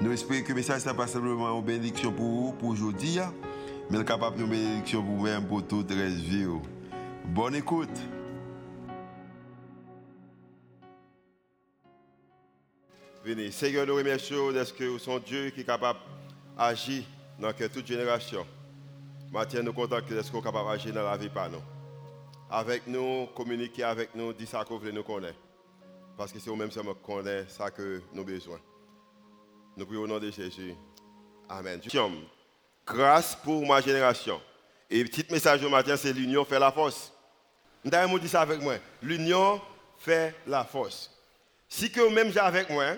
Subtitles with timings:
[0.00, 3.34] Nous espérons que le message n'est pas simplement une bénédiction pour vous, pour aujourd'hui, hein,
[3.90, 6.46] mais capable de bénédiction pour vous-même, pour toute la vie.
[7.24, 7.88] Bonne écoute.
[13.24, 15.98] Venez, Seigneur, nous remercions d'être que vous êtes Dieu qui est capable
[16.56, 17.02] d'agir
[17.40, 18.46] dans toute génération.
[19.32, 21.62] Maintenant, nous comptons que vous êtes capable d'agir dans la vie par nous.
[22.48, 25.40] Avec nous, communiquer avec nous, dire ça que vous voulez nous connaître.
[26.16, 28.58] Parce que c'est vous-même qui connaissez ça que nous avons besoin.
[29.78, 30.74] Nous prions au nom de Jésus.
[31.48, 31.80] Amen.
[32.84, 34.42] Grâce pour ma génération.
[34.90, 37.12] Et petit message du matin, c'est l'union fait la force.
[37.84, 38.74] Avez dit ça avec moi.
[39.00, 39.60] L'union
[39.96, 41.08] fait la force.
[41.68, 42.96] Si que vous-même avec moi,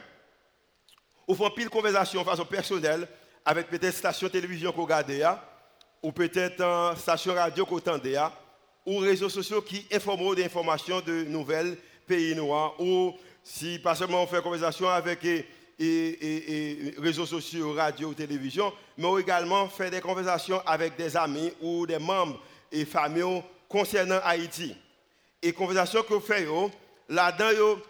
[1.28, 3.06] vous faites pile conversation de façon personnelle
[3.44, 5.38] avec peut-être station télévision qu'on regarde,
[6.02, 8.32] ou peut-être station radio qu'on entend,
[8.86, 14.26] ou réseaux sociaux qui informent d'informations, de nouvelles pays noirs, ou si pas seulement on
[14.26, 15.26] fait conversation avec
[15.80, 21.98] et, réseaux sociaux, radio, télévision, mais également faire des conversations avec des amis ou des
[21.98, 22.38] membres
[22.70, 24.76] et familles concernant Haïti.
[25.42, 26.46] Et conversations que vous faites,
[27.08, 27.80] là-dedans,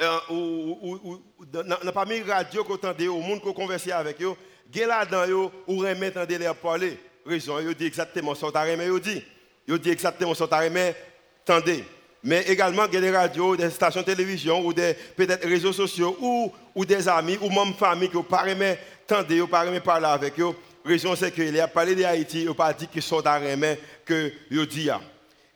[0.00, 1.20] euh, ou,
[1.52, 4.34] dans les radios que vous entendez, au monde que vous conversez avec eux,
[4.74, 6.98] là-dedans, vous remettez les parler.
[7.26, 9.22] Raison, vous dit exactement ce que vous dit.
[9.66, 14.64] Vous dit exactement ce que vous mais également il des radios, des stations de télévision
[14.64, 16.16] ou des peut-être réseaux sociaux
[16.74, 18.44] ou, des amis ou même famille qui ne pas
[19.06, 20.54] tendre, pas parler avec eux.
[20.84, 23.40] Raison c'est qu'il a parlé d'Haïti, il n'a pas dit qu'ils sont à
[24.04, 24.90] que il dit.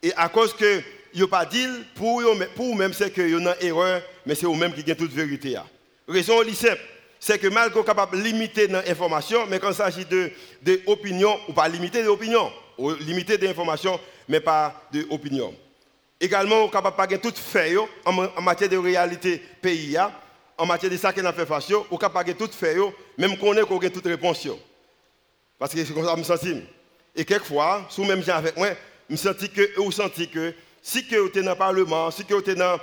[0.02, 0.82] Et à cause que
[1.14, 4.46] il pas dit pour eux pour même c'est que y a une erreur, mais c'est
[4.46, 5.52] eux-mêmes qui ont toute vérité.
[5.52, 5.64] La
[6.08, 6.80] raison simple,
[7.18, 10.30] c'est que malgré qu'on capable de limiter l'information, mais quand il s'agit de,
[10.62, 13.98] de opinion, ou pas limiter l'opinion, ou limiter d'informations,
[14.28, 15.54] mais pas d'opinion.
[16.22, 19.98] Également, on est capable de tout faire en matière de réalité pays,
[20.56, 23.36] en matière de ça qu'on a fait face, on est capable de tout faire, même
[23.36, 24.46] qu'on ait qu'on toute réponse.
[25.58, 26.62] Parce que c'est comme ça que je me sens.
[27.16, 28.68] Et quelquefois, sous même gens avec moi,
[29.08, 32.24] je me sens que, vous sentez que si que vous êtes dans le Parlement, si
[32.24, 32.78] que vous êtes dans,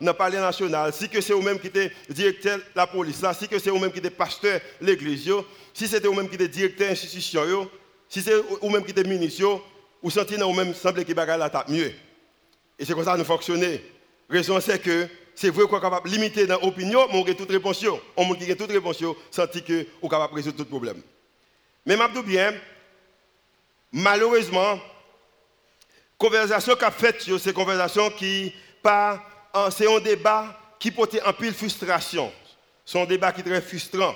[0.00, 3.58] le Palais national, si que c'est vous-même qui êtes directeur de la police, si que
[3.58, 5.32] c'est vous-même qui êtes pasteur de l'église,
[5.74, 7.68] si c'est vous-même qui êtes directeur de l'institution,
[8.08, 9.60] si c'est vous-même qui êtes ministre,
[10.00, 11.92] vous sentez vous-même semble que la tape mieux.
[12.80, 13.78] Et c'est comme ça que nous fonctionnons.
[14.30, 17.30] La raison, c'est que c'est vrai qu'on est capable de limiter dans l'opinion, mais on
[17.30, 17.84] a toute réponse.
[18.16, 21.02] On a toute réponse, senti que on est capable de résoudre tout problème.
[21.84, 22.54] Mais je bien,
[23.92, 24.80] malheureusement,
[26.16, 28.52] conversation qu'a faite, c'est conversation qui
[29.70, 32.32] c'est un débat qui porte en pile frustration.
[32.86, 34.14] C'est un débat qui est très frustrant.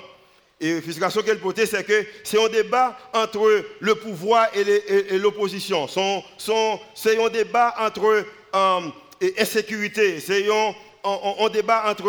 [0.59, 5.87] Et la frustration qu'elle porte, c'est que c'est un débat entre le pouvoir et l'opposition.
[5.87, 8.89] C'est un débat entre euh,
[9.21, 10.19] et insécurité.
[10.19, 12.07] C'est un, débat entre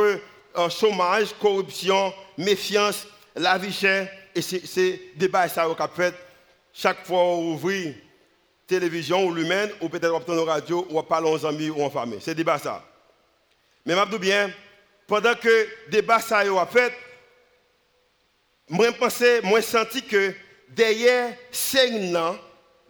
[0.56, 4.08] euh, chômage, corruption, méfiance, la vie chère.
[4.34, 6.14] Et c'est débat ça qu'on fait
[6.72, 7.94] chaque fois on ouvre
[8.66, 11.90] télévision ou l'humaine, ou peut-être on la radio, ou on parle aux amis ou en
[11.90, 12.18] famille.
[12.20, 12.84] C'est débat ça.
[13.84, 14.50] Mais je bien,
[15.06, 16.92] pendant que débat ça a fait,
[18.68, 20.34] moi pensais, moi senti que
[20.68, 22.12] derrière scène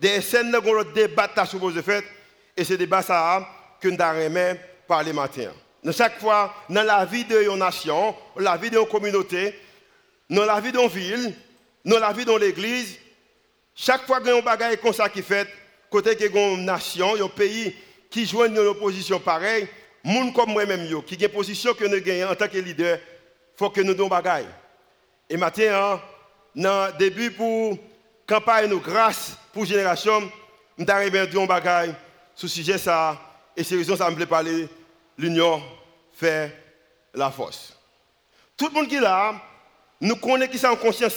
[0.01, 0.61] derrière scène là,
[0.95, 2.03] débat supposé faire,
[2.57, 3.47] et ce débat ça
[3.81, 5.51] que nous avons parler matin.
[5.93, 9.55] Chaque fois, dans la vie de une nation, la vie de une communauté,
[10.29, 11.35] dans la vie d'une ville,
[11.85, 12.99] dans la vie de l'église,
[13.75, 15.47] chaque fois qu'il y a un bagage comme ça qui fait,
[15.91, 17.75] côté qu'il y a une nation, pays
[18.11, 19.69] qui joue une opposition pareille,
[20.05, 23.59] gens comme moi-même, qui a une position que nous gagnons en tant que leader, il
[23.59, 24.47] faut que nous donnions bagage.
[25.29, 26.01] Et maintenant,
[26.55, 27.79] dans le début pour
[28.27, 30.31] campagne, nous, grâce pour génération,
[30.79, 31.91] nous avons un bagage
[32.37, 33.19] ce sujet ça
[33.57, 34.69] et c'est raison ça me plaît parler
[35.19, 35.61] l'union
[36.13, 36.55] fait
[37.15, 37.75] la force.
[38.57, 39.35] Tout le monde qui est là
[40.01, 41.15] nous connaissons qui ça en conscience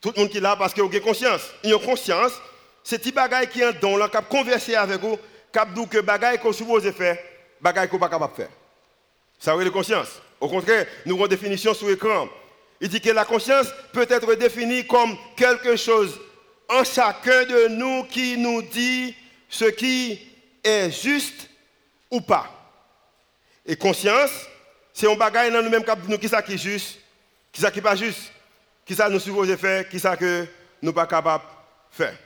[0.00, 1.40] tout le monde qui est là parce vous avez conscience.
[1.64, 2.32] Ils ont conscience
[2.84, 6.38] c'est petit bagaille qui est don là qui converser avec vous qui dit que bagaille
[6.38, 7.18] qu'on suppose faire
[7.60, 8.50] bagaille qu'on pas capable faire.
[9.38, 10.20] Ça vous avez conscience.
[10.38, 12.28] Au contraire nous avons une définition sur l'écran.
[12.82, 16.20] Il dit que la conscience peut être définie comme quelque chose
[16.68, 19.14] en chacun de nous qui nous dit
[19.48, 20.20] ce qui
[20.62, 21.48] est juste
[22.10, 22.50] ou pas.
[23.64, 24.30] Et conscience,
[24.92, 26.98] c'est un bagage dans nous-mêmes nous qui ça qui est juste,
[27.52, 28.32] qui ça pas juste.
[28.84, 30.46] qui ça nous supposons faire, qui ça que
[30.80, 31.44] nous pas capables
[31.90, 32.16] de faire.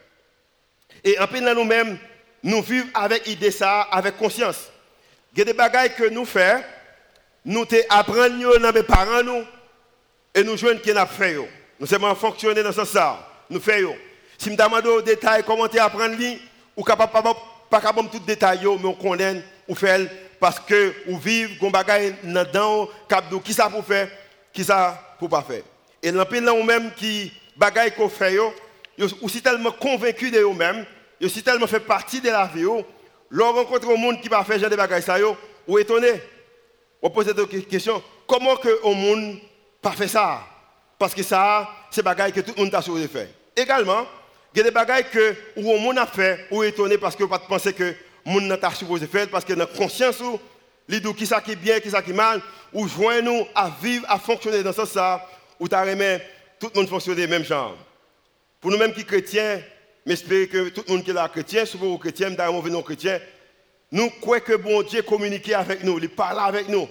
[1.02, 1.99] Et en plus nous-mêmes,
[2.43, 4.69] nous vivons avec idée ça, avec conscience.
[5.32, 6.62] Il y a des bagages que nous faisons,
[7.44, 9.44] nous apprenons dans mes parents nous,
[10.34, 11.37] et nous jouons qui n'a fait.
[11.78, 13.19] Nous sommes fonctionner dans ce sens.
[13.49, 13.96] Nous faisons.
[14.37, 16.08] Si je demande des détails, comment tu apprends,
[16.81, 17.12] ou capable
[17.69, 20.11] pas capable tout détail, mais on connaît, ou fait
[20.41, 22.88] parce que ou vivre, qu'on bagaille dedans,
[23.44, 24.09] qui ça pour faire,
[24.50, 25.62] qui ça pour pas faire.
[26.03, 28.50] Et dans le là même qui bagaille qu'on fait, yo,
[29.21, 30.87] aussi tellement convaincu de eux-mêmes,
[31.21, 32.65] ils sont tellement fait partie de la vie,
[33.29, 35.37] leur rencontre au monde qui va faire genre de bagaille ça yo,
[35.69, 36.15] ou étonné.
[37.03, 39.37] On pose des questions, comment que au monde
[39.82, 40.41] pas fait ça?
[40.99, 43.29] Parce que ça, c'est bagaille que tout le monde a supposé faire.
[43.55, 44.06] Également,
[44.55, 47.38] il y a des bagailles que où monde a fait ou étonné parce que pas
[47.38, 47.94] penser que
[48.25, 50.38] monde n'a pas supposé faire parce que dans conscience ou
[50.88, 52.41] li qui est bien, qui qui est mal,
[52.73, 55.20] ou joindre nous à vivre, à fonctionner dans ce sens
[55.58, 55.85] où tu as
[56.58, 57.76] tout le monde fonctionner même genre.
[58.61, 59.61] Pour nous-mêmes qui chrétiens,
[60.06, 63.20] j'espère que tout le monde qui est là chrétien, souvent chrétien, d'ailleurs venons chrétiens,
[63.93, 66.88] nous croyons que bon Dieu communique avec nous, il parle avec nous.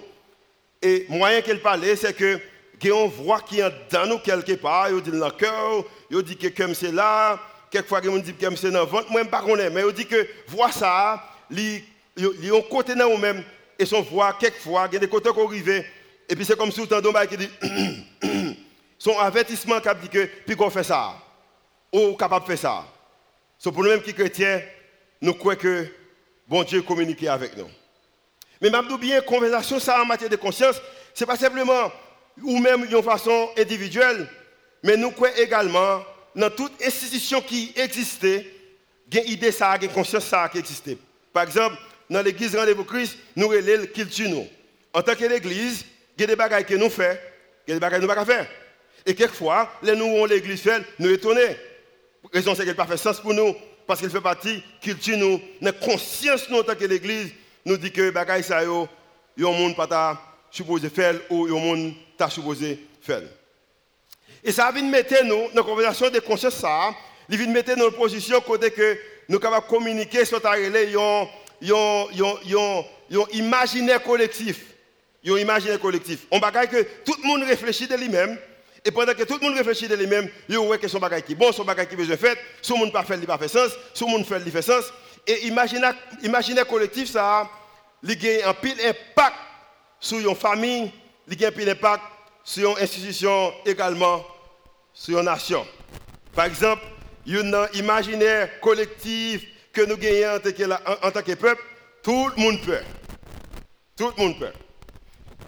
[0.82, 2.40] Et moyen qu'il parle, c'est que
[2.82, 6.38] qu'on voit qui est dans nous quelque part, il dit dans le cœur, il dit
[6.38, 7.40] que comme c'est là,
[7.70, 9.94] quelquefois il dit que c'est dans le ventre, moi je ne sais pas, mais il
[9.94, 11.84] dit que voit ça, il
[12.18, 13.44] y a un côté dans nous-mêmes,
[13.78, 15.86] et son voix, quelquefois, il y a des côtés qui arrivent,
[16.30, 17.50] et puis c'est comme si autant d'hommes qui dit,
[18.98, 21.16] son avertissement qui dit que, puis qu'on fait ça,
[21.92, 22.86] ou capable de faire ça.
[23.58, 24.62] C'est pour nous-mêmes qui chrétiens,
[25.22, 25.88] nous croyons que
[26.48, 27.70] bon Dieu communique avec nous.
[28.62, 30.82] Mais je bien, conversation ça en matière de conscience,
[31.14, 31.92] ce n'est pas simplement
[32.44, 34.28] ou même d'une façon individuelle,
[34.84, 36.04] mais nous croyons également
[36.36, 38.48] dans toute institution qui existait,
[39.12, 40.98] il y a une idée, ça, une conscience ça qui existait.
[41.34, 41.76] Par exemple,
[42.10, 44.48] dans l'église Rendez-vous Christ, nous relèvons culture nous.
[44.94, 45.86] En tant que l'église,
[46.18, 47.18] il y a des bagages que nous faisons,
[47.68, 48.48] il y a des bagages que nous ne pas faire.
[49.06, 51.40] Et quelquefois, les nous où l'église fait, nous étonnons.
[51.40, 53.56] La raison c'est qu'elle n'a pas fait sens pour nous,
[53.88, 57.32] parce qu'elle fait partie culture nous, la conscience nous en tant que l'église,
[57.66, 58.88] nous dit que les bagages ça, yo,
[59.38, 60.20] yo monde pas
[60.52, 63.24] supposé faire ou yo monde t'a supposé faire.
[64.44, 66.94] Et ça vient mettre nous dans la conversation de conscience ça,
[67.28, 68.98] il vient mettre nous en position côté que
[69.28, 71.28] nous sommes communiquer sur ta un
[73.34, 74.62] imaginaire collectif.
[75.26, 76.26] Un imaginaire collectif.
[76.32, 78.38] On bagaille que tout le monde réfléchit de lui-même.
[78.86, 81.34] Et pendant que tout le monde réfléchit de lui-même, il voit que son bagage qui
[81.34, 83.72] est bon, son bagage qui besoin faire, son monde pas fait, il pas fait sens,
[83.94, 84.86] son monde fait, il fait sens.
[85.28, 87.50] Et imaginaire, imaginaire collectif, ça
[88.04, 89.36] il a un pile impact
[90.00, 90.92] sur une famille,
[91.28, 92.04] il a un impact
[92.44, 94.26] sur une institution également,
[94.94, 95.66] sur une nation.
[96.34, 96.84] Par exemple,
[97.26, 100.40] il y a un imaginaire collectif que nous gagnons
[101.04, 101.62] en tant que peuple,
[102.02, 102.80] tout le monde peut.
[103.96, 104.52] Tout le monde peut.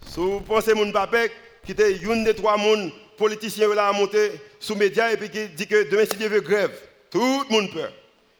[0.07, 1.27] Si vous pensez que papa,
[1.65, 5.29] qui était une des trois mondes politiciens qui a monté sous les médias et puis
[5.29, 6.77] qui dit que demain, si Dieu veut grève,
[7.09, 7.89] tout le monde peut.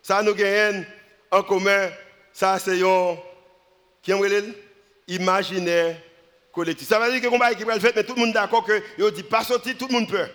[0.01, 0.85] Ça, nous gagnons
[1.31, 1.89] en commun.
[2.33, 3.17] Ça, c'est un
[4.01, 4.13] qui
[5.11, 5.97] imaginaire
[6.51, 6.87] collectif.
[6.87, 8.65] Ça veut dire que combat qui va le faire, mais tout le monde est d'accord
[8.65, 10.27] que il dit pas sortir, tout le monde peut.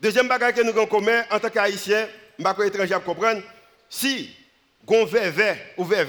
[0.00, 3.42] Deuxième bagage que nous avons en commun en tant qu'Haïtiens, je ne étranger comprendre,
[3.88, 4.30] si
[4.84, 6.06] gon verre ou verre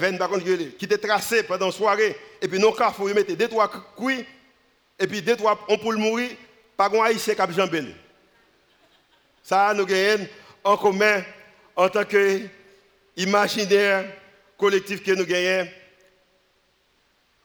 [0.78, 4.26] qui était tracé pendant la soirée et puis nos carrefour ils mettaient deux trois couilles
[4.98, 6.30] et puis deux trois on pour mourir
[6.76, 7.94] pas gon haïtien cap jambel
[9.42, 10.28] ça nous gagnons
[10.62, 11.22] en commun
[11.74, 12.40] en tant que
[13.16, 14.04] imaginaire
[14.58, 15.70] collectif que nous gagnons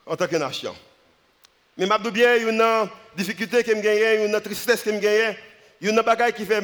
[0.06, 0.76] en tant que nation
[1.78, 5.36] mais m'a bien une difficulté que me gagne une tristesse que me gagne
[5.82, 6.62] une bagaille qui fait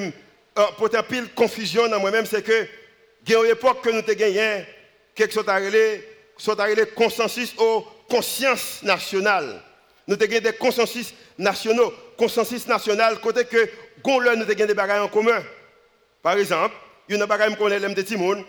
[0.58, 2.67] euh, porter pile confusion dans moi-même c'est que
[3.27, 4.65] il y a une époque que nous avons gagné
[5.13, 5.46] quelque chose
[6.60, 9.62] à consensus ou conscience nationale.
[10.08, 11.94] Nous avons gagné des consensus nationaux.
[12.17, 13.70] Consensus national, côté que
[14.06, 15.44] nous avons gagné des bagages en commun.
[16.24, 16.74] Par exemple,
[17.10, 18.44] il y a une bagaille que connaît de Timoun.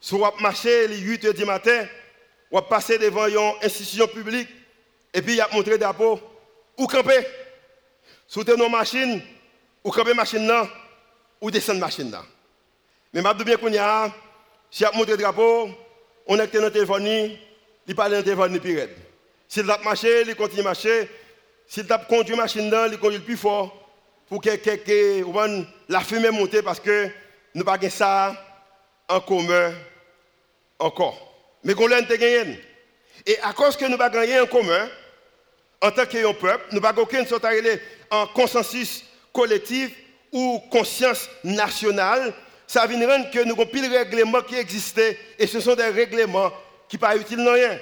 [0.00, 1.86] Si vous marchez les 8 h du matin,
[2.52, 4.48] vous passez devant une institution publique
[5.14, 6.20] et puis il a montré drapeau.
[6.78, 7.26] Ou camper.
[8.28, 9.22] Si vous avez une machine,
[9.82, 10.68] ou camper machine là,
[11.40, 12.22] ou descendre machine là.
[13.12, 14.10] Mais je bien qu'on y a,
[14.70, 15.68] si monte le drapeau,
[16.26, 17.06] on est dans le téléphone,
[17.86, 18.88] il parle dans le téléphone, il
[19.48, 21.10] Si il a marché, il continue à marcher.
[21.66, 23.74] S'il a conduit la machine, il conduit plus fort
[24.28, 27.08] pour que, que, la fumée monte parce que
[27.54, 28.34] nous n'avons pas ça
[29.08, 29.72] en commun
[30.78, 31.31] encore.
[31.64, 32.60] Mais qu'on l'a gagné.
[33.26, 34.88] Et à cause que nous n'avons gagné en commun,
[35.80, 37.46] en tant que peuple, nous n'avons aucune sorte
[38.10, 39.90] en consensus collectif
[40.32, 42.32] ou conscience nationale
[42.72, 46.50] ça vient rendre que nous avons pile règlements qui existaient et ce sont des règlements
[46.88, 47.78] qui ne sont pas utiles à rien.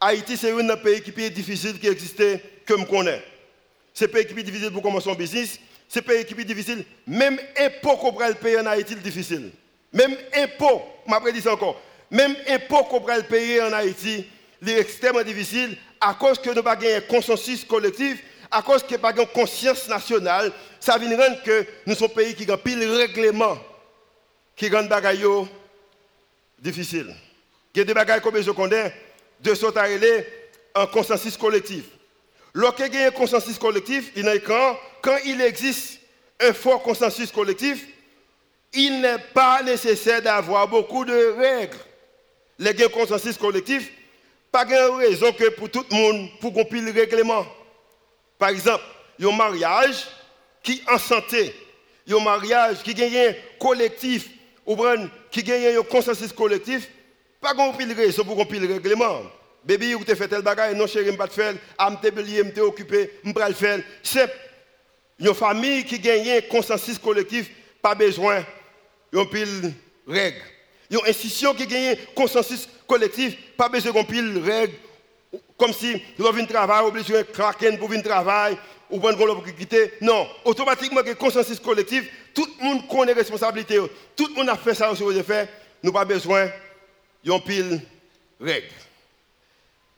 [0.00, 3.22] Haïti, c'est un pays qui est difficile qui existait comme qu'on est.
[3.94, 6.84] C'est un pays qui est difficile pour commencer son business, c'est pays qui est difficile.
[7.06, 9.52] Même impôt qu'on le payer en Haïti, c'est difficile.
[9.92, 14.26] Même impôt, je dit encore, même impôt qu'on le payer en Haïti,
[14.64, 18.94] c'est extrêmement difficile à cause que nous n'avons pas un consensus collectif, à cause que
[18.94, 20.52] nous n'avons pas une conscience nationale.
[20.80, 23.58] Ça vient rendre que nous sommes un pays qui a pile règlement,
[24.54, 25.48] qui rend les choses
[26.58, 27.14] difficiles.
[27.74, 28.94] Il y a des choses je connais,
[29.40, 29.84] de sorte à
[30.74, 31.84] un consensus collectif.
[32.54, 36.00] Lorsqu'il y a un consensus collectif, il quand, quand il existe
[36.40, 37.86] un fort consensus collectif,
[38.72, 41.76] il n'est pas nécessaire d'avoir beaucoup de règles.
[42.58, 43.90] Les un consensus collectif,
[44.50, 47.46] pas de raison que pour tout le monde, pour qu'on puisse le règlement.
[48.38, 48.82] Par exemple,
[49.18, 50.06] il y a un mariage
[50.62, 51.54] qui est en santé,
[52.06, 54.28] il y a un mariage qui gagne collectif,
[54.64, 54.76] ou
[55.30, 56.88] qui gagne un consensus collectif,
[57.40, 59.22] pas de raison pour qu'on le règlement.
[59.64, 63.10] Bébé, vous fait tel bagage, non chérie, je ne pas faire, je suis je occupé,
[63.24, 63.80] je vais le faire.
[64.02, 64.30] C'est
[65.18, 67.50] une famille qui gagne un consensus collectif,
[67.82, 68.44] pas besoin
[69.12, 69.72] de pile
[70.06, 70.42] règles.
[70.90, 74.74] Une institution qui gagne un consensus collectif, pas besoin de pile règles.
[75.56, 78.56] Comme si vous avez un travail, obligé de craquer pour un travail,
[78.90, 79.94] ou prendre pour quitter.
[80.00, 83.80] Non, automatiquement, un consensus collectif, tout le monde connaît les responsabilités.
[84.14, 85.48] Tout le monde a fait ça aussi, vous fait.
[85.82, 86.48] Nous pas besoin
[87.24, 87.80] de pile
[88.40, 88.66] règles.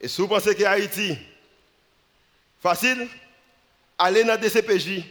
[0.01, 1.17] Et si vous pensez que Haïti,
[2.63, 3.09] facile,
[3.99, 5.03] allez dans le DCPJ,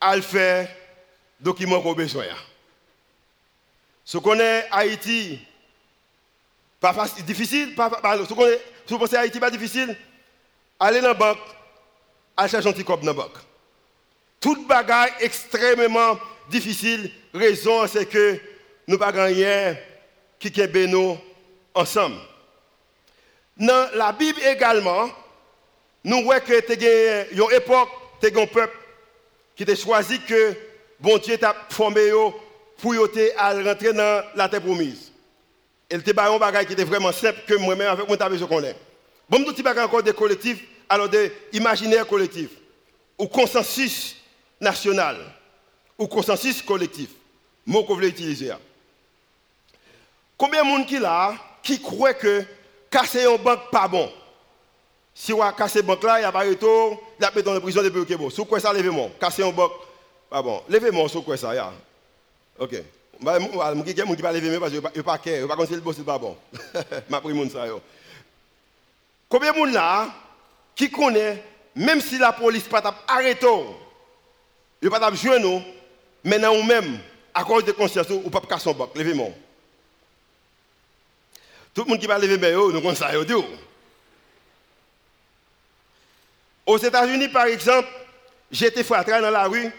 [0.00, 0.68] à faire
[1.40, 2.24] document qu'on a besoin.
[4.06, 5.40] Si vous connaissez Haïti,
[6.78, 9.96] pas facile, difficile, pas, si, vous pensez Haïti pas difficile,
[10.78, 11.38] allez dans la banque,
[12.36, 13.36] allez chercher un petit dans la banque.
[14.38, 18.38] Toute bagaille extrêmement difficile, raison c'est que
[18.86, 19.76] nous pas rien
[20.38, 21.18] qui est nous
[21.74, 22.20] ensemble.
[23.56, 25.10] Dans la Bible également,
[26.04, 27.88] nous voyons que a une époque,
[28.20, 28.78] tu un peuple
[29.56, 30.56] qui a choisi que
[31.00, 32.12] bon Dieu t'a formé
[32.78, 33.32] pour rentrer
[33.92, 35.12] dans la terre promise.
[35.88, 38.74] Et il y un bagage qui était vraiment simple que moi-même avec mon je connais.
[39.28, 42.50] Bon, nous avons encore des collectifs, alors des imaginaires collectifs,
[43.18, 44.16] ou consensus
[44.60, 45.16] national,
[45.98, 47.10] ou consensus collectif.
[47.64, 48.52] Mot vous voulez utiliser.
[50.36, 52.44] Combien de monde qui là, qui croit que
[52.90, 54.10] casser une banque pas bon?
[55.14, 57.32] Si on a cassé une banque là, il n'y a pas de retour, il a
[57.34, 58.28] mis dans la prison depuis que bon.
[58.28, 59.10] Sous quoi ça, levez-moi?
[59.18, 59.72] Casser une banque,
[60.28, 60.62] pas bon.
[60.68, 61.72] Levez-moi sous quoi ça, ya.
[62.58, 62.72] Ok.
[63.18, 65.82] Je ne vais pas lever parce que je ne pas Je ne pas conseiller le
[65.82, 66.36] boss, pas bon.
[67.10, 67.64] Je pris mon ça.
[69.28, 70.08] Combien de monde là
[70.74, 71.42] qui connaît,
[71.74, 73.46] même si la police pas arrêté,
[74.82, 75.62] il pas jouer nous,
[76.22, 76.98] mais nous même,
[77.34, 78.94] à cause de conscience, ou pas casser une banque.
[78.94, 79.28] Levez-moi.
[81.74, 83.10] Tout le monde qui va lever mais nous connaissons ça.
[86.66, 87.88] Aux États-Unis, par exemple,
[88.50, 89.70] j'étais fratrin dans la rue,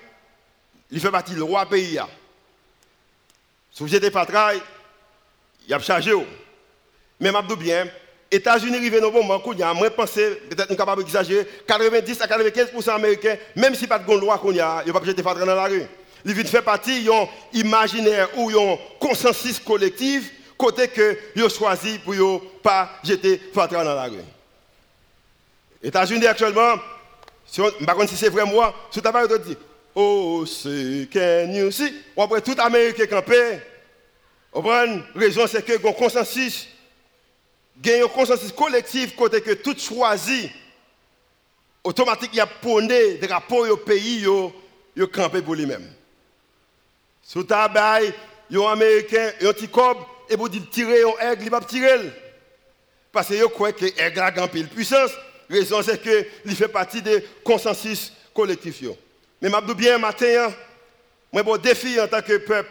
[0.89, 1.99] il fait partie du roi pays.
[3.77, 4.53] Si j'étais fratrin,
[5.67, 6.11] il a chargé.
[7.19, 7.85] Mais je bien,
[8.31, 12.25] les États-Unis arrivent dans un moment où moi pensé, peut-être nous capable d'exagérer, 90 à
[12.25, 15.65] 95% américains, même si pas de loi qu'on a, il ne pas jeter dans la
[15.65, 15.85] rue.
[16.25, 22.39] Il fait partie d'un imaginaire ou un consensus collectif côté que ont choisi pour ne
[22.63, 24.17] pas jeter Fatra dans la rue.
[25.83, 26.75] États-Unis actuellement,
[27.53, 29.57] je ne sais pas si c'est vrai moi, si tu as dit,
[29.97, 31.93] oh, c'est can you see?
[32.15, 32.55] Après tout
[33.01, 33.59] est campé,
[34.53, 34.85] la
[35.15, 36.67] raison c'est que y a un consensus,
[37.85, 40.49] un consensus collectif côté que tout choisi,
[41.83, 44.25] automatiquement il y a poney drapeau au pays,
[44.95, 45.87] il a campé pour lui-même.
[47.23, 47.69] Si tu as
[48.49, 49.97] un Américain, un petit cob,
[50.29, 52.11] et vous dites tirer un aigle, il va tirer.
[53.11, 55.11] Parce que vous que l'aigle a grand pile puissance.
[55.49, 58.83] Raison, c'est qu'il fait partie des consensus collectifs.
[59.41, 60.53] Mais je bien matin,
[61.31, 62.69] moi, bon défi en tant que peuple,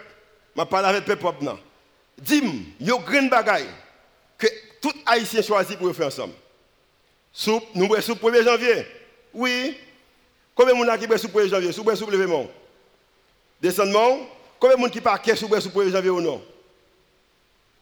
[0.57, 1.45] je parle avec le peuple.
[2.19, 3.69] Dis-moi, il y a une bagaille
[4.39, 4.47] que
[4.81, 6.35] tout Haïtien choisit pour faire ensemble.
[7.33, 8.87] Soupe, nous boire soupe 1er janvier.
[9.35, 9.77] Oui.
[10.55, 11.73] Combien de gens qui boit soupe 1er janvier?
[11.73, 12.47] Soupe, soupe, levez-moi.
[13.61, 14.19] Descendement.
[14.59, 16.43] Combien de gens qui partent soupe 1er janvier ou non?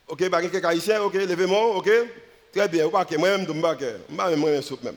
[0.08, 1.90] Ok, bah, quelqu'un haïtien, ok, levez-moi, ok.
[2.52, 3.76] Très bien, moi-même, je ne pas
[4.08, 4.96] moi même soupe même.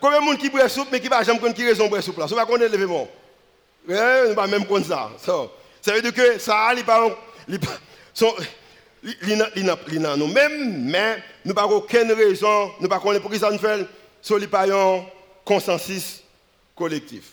[0.00, 2.02] Combien de monde qui boit soupe, mais qui ne va jamais connaître qui raison boire
[2.02, 2.26] soupe là?
[2.26, 3.08] Vous ne levez-moi.
[3.88, 5.10] Oui, ne pas même connaître ça.
[5.80, 7.16] Ça veut dire que ça, il pas.
[9.22, 13.58] Il n'a nous-mêmes, mais nous n'avons aucune raison, nous ne pas pour qui ça nous
[13.58, 13.86] fait,
[14.22, 15.04] sur les un
[15.44, 16.22] consensus
[16.74, 17.24] collectif.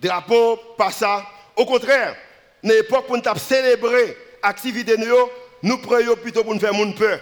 [0.00, 1.26] Drapeau, pas ça.
[1.56, 2.16] Au contraire,
[2.62, 5.28] n'est pas pour nous célébrer l'activité nous,
[5.62, 7.20] nous prenons plutôt pour nous faire mon peur.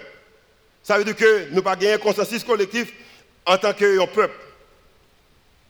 [0.82, 2.92] Ça veut dire que nous pas gagner un consensus collectif
[3.48, 4.34] en tant que peuple.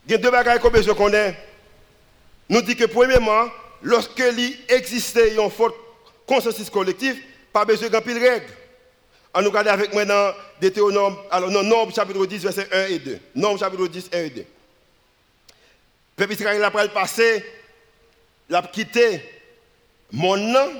[0.05, 1.35] Il y a deux bagages que je connais.
[2.49, 3.45] nous dit que premièrement,
[3.81, 4.21] lorsque
[4.67, 5.73] existait un fort
[6.27, 7.15] consensus collectif,
[7.53, 8.47] pas besoin d'un pile règle.
[9.33, 12.99] On nous regarde avec moi dans Deutéronome, alors non, Nombre chapitre 10, verset 1 et
[12.99, 13.19] 2.
[13.35, 14.41] Nombre chapitre 10, 1 et 2.
[14.41, 14.45] Le
[16.15, 17.45] peuple Israël après le passé,
[18.49, 19.23] il a quitté
[20.11, 20.73] mon nom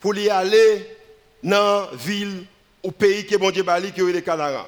[0.00, 0.96] pour y aller
[1.42, 2.44] dans la ville
[2.82, 4.66] ou pays que bon Dieu Bali, qui est le Canara.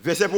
[0.00, 0.28] Verset 1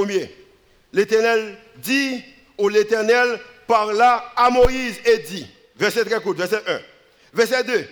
[0.93, 2.23] L'Éternel dit,
[2.59, 6.81] ou l'Éternel parla à Moïse et dit, verset très court, verset 1.
[7.33, 7.89] Verset 2.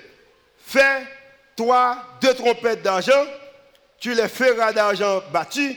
[0.67, 3.25] Fais-toi deux trompettes d'argent,
[4.01, 5.77] tu les feras d'argent battu,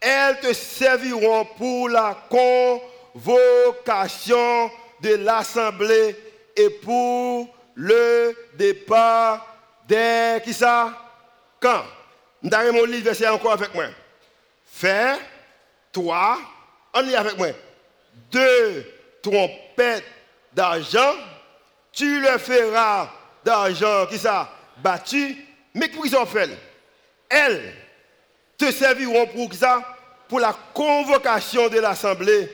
[0.00, 2.16] elles te serviront pour la
[3.14, 4.70] convocation
[5.02, 6.16] de l'assemblée
[6.56, 9.46] et pour le départ
[9.88, 10.96] des qui ça?
[11.60, 11.84] Quand?
[12.42, 13.86] Nous mon livre verset encore avec moi.
[14.72, 15.18] Fais
[15.92, 16.38] toi,
[16.94, 17.48] on est avec moi,
[18.30, 18.86] deux
[19.22, 20.04] trompettes
[20.52, 21.14] d'argent,
[21.92, 23.10] tu le feras
[23.44, 24.50] d'argent qui ça?
[24.78, 25.36] Battu,
[25.74, 26.48] mais pour qu'ils ont fait
[27.28, 27.74] Elles
[28.56, 29.82] te serviront pour ça,
[30.28, 32.50] pour la convocation de l'assemblée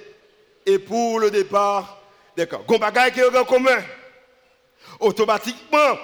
[0.65, 1.99] et pour le départ
[2.37, 2.65] des camps.
[2.67, 2.79] Gon
[3.13, 3.83] qui est en commun.
[4.99, 5.99] Automatiquement,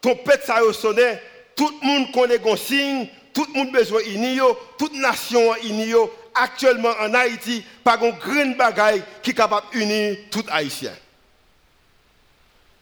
[0.00, 1.18] trompette ça sonné,
[1.56, 6.92] tout le monde connaît gon signe, tout le monde besoin inio, toute nation inio, actuellement
[7.00, 10.92] en Haïti, pas un grand bagaille qui est capable d'unir tout Haïtien.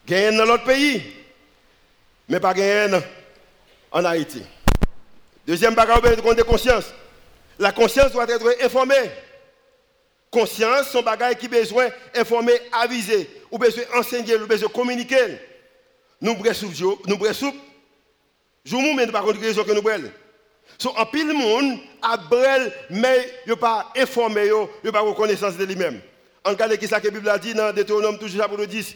[0.07, 1.03] Gagne dans l'autre pays,
[2.27, 2.55] mais pas
[3.91, 4.43] en Haïti.
[5.47, 6.87] Deuxième bagaille, on de conscience.
[7.59, 9.11] La conscience doit être informée.
[10.31, 15.39] Conscience, son bagaille qui besoin informer, aviser, ou besoin enseigner, ou besoin communiquer.
[16.19, 16.73] Nous bressons,
[17.07, 17.55] nous bressons,
[18.65, 20.11] je ne mais pas raison que nous brûlons.
[20.79, 24.51] So, en pile monde a brel mais il pas informé
[24.85, 26.01] il pas reconnaissance de lui-même.
[26.45, 28.95] En regarde qui ça que la Bible a dit dans Deutéronome toujours chapitre 10.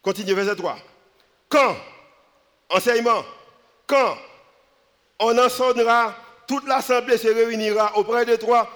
[0.00, 0.78] Continue verset 3.
[1.48, 1.76] Quand
[2.70, 3.24] enseignement
[3.86, 4.16] quand
[5.18, 8.68] on enseignera toute l'assemblée se réunira auprès de toi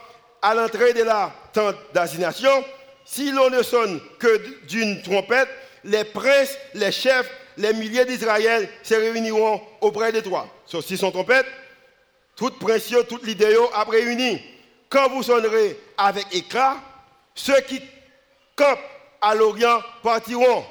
[0.43, 2.65] à l'entrée de la tente d'assignation,
[3.05, 5.49] si l'on ne sonne que d'une trompette,
[5.85, 10.47] les princes, les chefs, les milliers d'Israël se réuniront auprès de toi.
[10.67, 11.47] So, si son trompette,
[12.37, 14.41] toute pression, toute l'idée a réuni.
[14.89, 16.77] Quand vous sonnerez avec éclat,
[17.35, 17.81] ceux qui
[18.55, 18.79] campent
[19.21, 20.65] à l'Orient partiront.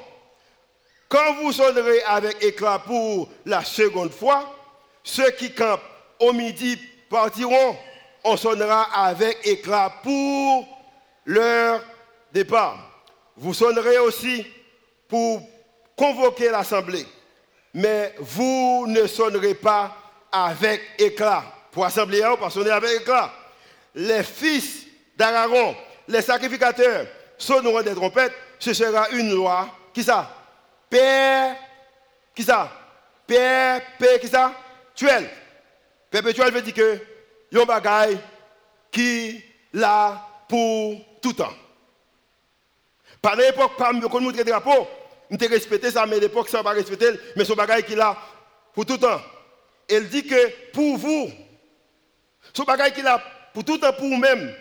[1.08, 4.54] Quand vous sonnerez avec éclat pour la seconde fois,
[5.02, 5.82] ceux qui campent
[6.20, 6.78] au midi
[7.10, 7.76] partiront.
[8.24, 10.66] On sonnera avec éclat pour
[11.24, 11.80] leur
[12.32, 12.78] départ.
[13.36, 14.46] Vous sonnerez aussi
[15.08, 15.42] pour
[15.96, 17.06] convoquer l'assemblée,
[17.74, 19.96] mais vous ne sonnerez pas
[20.32, 21.44] avec éclat
[21.76, 23.30] pour assembler, pour sonner avec éclat.
[23.94, 25.76] Les fils d'Aaron,
[26.08, 29.68] les sacrificateurs, sonneront des trompettes, ce sera une loi.
[29.92, 30.26] Qui ça?
[30.88, 31.54] Père,
[32.34, 32.72] qui ça?
[33.26, 34.54] Père, Père, qui ça?
[34.94, 35.28] Tuel.
[36.10, 36.98] Perpétuel veut dire que
[37.52, 38.18] y a un bagaille
[38.90, 41.52] qui là pour tout temps.
[43.20, 44.88] Par l'époque, quand on montre des drapeaux,
[45.30, 48.16] on respecté ça, mais l'époque, ça va pas respecter, mais un bagaille qui là
[48.72, 49.20] pour tout temps.
[49.86, 51.30] Elle dit que pour vous,
[52.52, 54.54] ce bagage qu'il a pour tout temps pour vous-même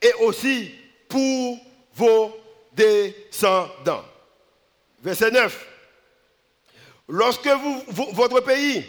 [0.00, 0.74] et aussi
[1.08, 1.58] pour
[1.94, 2.36] vos
[2.72, 4.04] descendants.
[5.02, 5.66] Verset 9.
[7.08, 7.48] Lorsque
[7.88, 8.84] votre pays,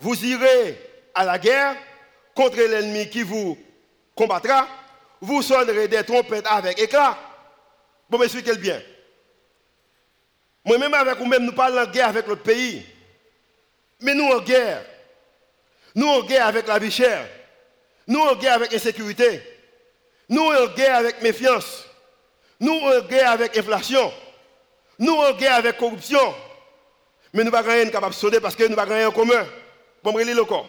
[0.00, 0.78] vous irez
[1.14, 1.76] à la guerre
[2.34, 3.58] contre l'ennemi qui vous
[4.14, 4.66] combattra,
[5.20, 7.18] vous sonnerez des trompettes avec éclat.
[8.08, 8.80] Bon, m'expliquez bien.
[10.64, 12.84] Moi-même avec vous-même, nous parlons de guerre avec notre pays.
[14.00, 14.84] Mais nous en guerre.
[15.94, 17.28] Nous en guerre avec la vie chère.
[18.12, 19.40] Nous en guerre avec insécurité.
[20.28, 21.86] Nous en guerre avec méfiance.
[22.60, 24.12] Nous en guerre avec inflation.
[24.98, 26.34] Nous en guerre avec corruption.
[27.32, 29.46] Mais nous ne rien capable de sauter parce que nous n'avons rien en commun.
[30.04, 30.68] Le corps.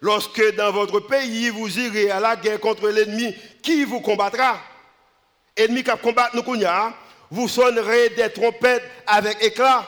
[0.00, 4.58] Lorsque dans votre pays, vous irez à la guerre contre l'ennemi qui vous combattra,
[5.58, 6.56] ennemi qui combattre nous,
[7.30, 9.84] vous sonnerez des trompettes avec éclat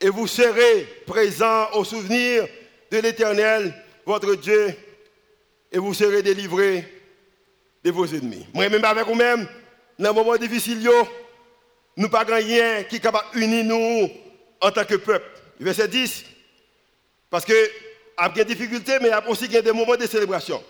[0.00, 2.46] et vous serez présents au souvenir
[2.90, 3.74] de l'Éternel,
[4.06, 4.74] votre Dieu,
[5.74, 6.88] et vous serez délivrés
[7.82, 8.46] de vos ennemis.
[8.54, 9.46] Moi-même avec vous-même,
[9.98, 10.88] dans un moment difficile,
[11.96, 14.08] nous pas rien qui est capable d'unir nous
[14.60, 15.26] en tant que peuple.
[15.58, 16.24] Verset 10.
[17.28, 17.70] Parce que,
[18.16, 20.62] après des difficultés, mais il y a aussi des moments de célébration.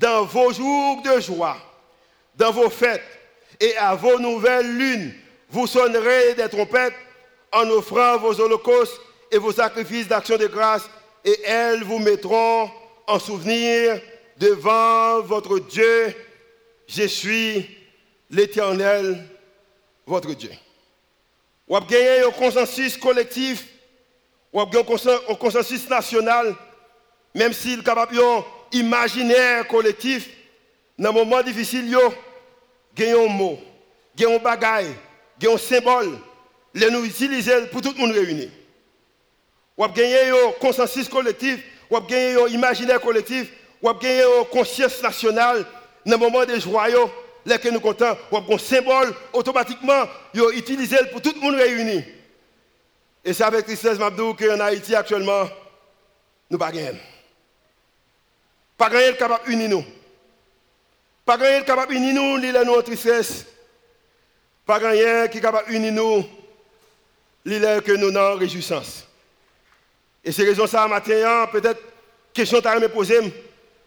[0.00, 1.58] Dans vos jours de joie,
[2.34, 3.02] dans vos fêtes
[3.60, 5.14] et à vos nouvelles lunes,
[5.50, 6.94] vous sonnerez des trompettes
[7.52, 8.98] en offrant vos holocaustes
[9.30, 10.88] et vos sacrifices d'action de grâce,
[11.22, 12.70] et elles vous mettront
[13.06, 14.00] en souvenir
[14.42, 16.12] devant votre Dieu,
[16.88, 17.64] je suis
[18.28, 19.24] l'Éternel,
[20.04, 20.50] votre Dieu.
[21.68, 23.64] ou gagné un consensus collectif,
[24.52, 24.66] ou un
[25.38, 26.56] consensus national,
[27.32, 30.28] même s'il est capable d'un imaginaire collectif,
[30.98, 33.60] dans un moment difficile, il y a un mot,
[34.18, 34.86] il un bagage,
[35.44, 36.18] un symbole,
[36.74, 38.50] les nous utiliser pour tout le monde réuni.
[39.78, 43.48] Ou gagné un consensus collectif, ou gagné un imaginaire collectif,
[43.82, 45.66] ou gagné une conscience nationale,
[46.06, 46.86] dans un moment de joie,
[47.44, 52.04] là que nous comptons, ou un symbole, automatiquement, ils utilisé pour tout le monde réuni.
[53.24, 55.44] Et c'est avec tristesse, Mabdou, qu'en Haïti actuellement,
[56.50, 56.72] nous ne pas
[58.76, 59.84] Pas gagner capable d'unir nous.
[61.24, 63.46] Pas gagner capable d'unir nous, l'île nous en tristesse.
[64.66, 66.24] Pas gagner qui est capable d'unir nous,
[67.44, 69.06] l'île que nous en réjouissance.
[70.24, 71.80] Et c'est raison ça, matin, peut-être,
[72.32, 73.20] question que tu me poser,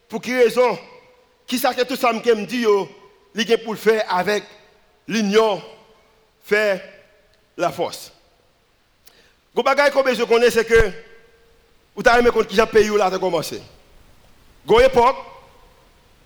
[0.09, 0.77] pour quelle raison?
[1.47, 2.65] Qui ça que tout ça me dit,
[3.35, 4.43] il pour le faire avec
[5.07, 5.61] l'union,
[6.43, 6.81] faire
[7.57, 8.11] la force.
[9.55, 10.91] Le bagage que je connais, c'est que
[11.95, 13.61] vous avez compte qui j'ai payé là de commencer.
[14.67, 15.15] À époque,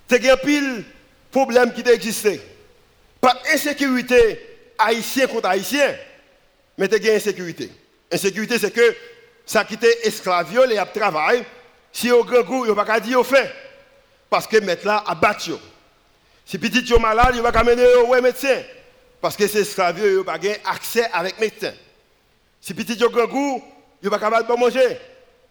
[0.09, 0.83] il y a pile
[1.31, 2.41] problème qui existait.
[3.21, 4.39] Pas insécurité
[4.77, 5.95] haïtien contre haïtien,
[6.77, 7.69] mais il y a insécurité.
[8.11, 8.95] Insécurité, c'est que
[9.45, 11.43] ça qui était esclave, et a travail,
[11.91, 13.51] si au grand goût, il n'y a pas dire au fait.
[14.29, 15.53] Parce que maintenant, a battu.
[16.45, 18.61] Si petit est malade, il va amener au médecin.
[19.21, 21.73] Parce que c'est esclave, il n'a pas accès avec médecin.
[22.61, 23.63] Si petit yo grand goût,
[24.01, 24.97] il pas capable de manger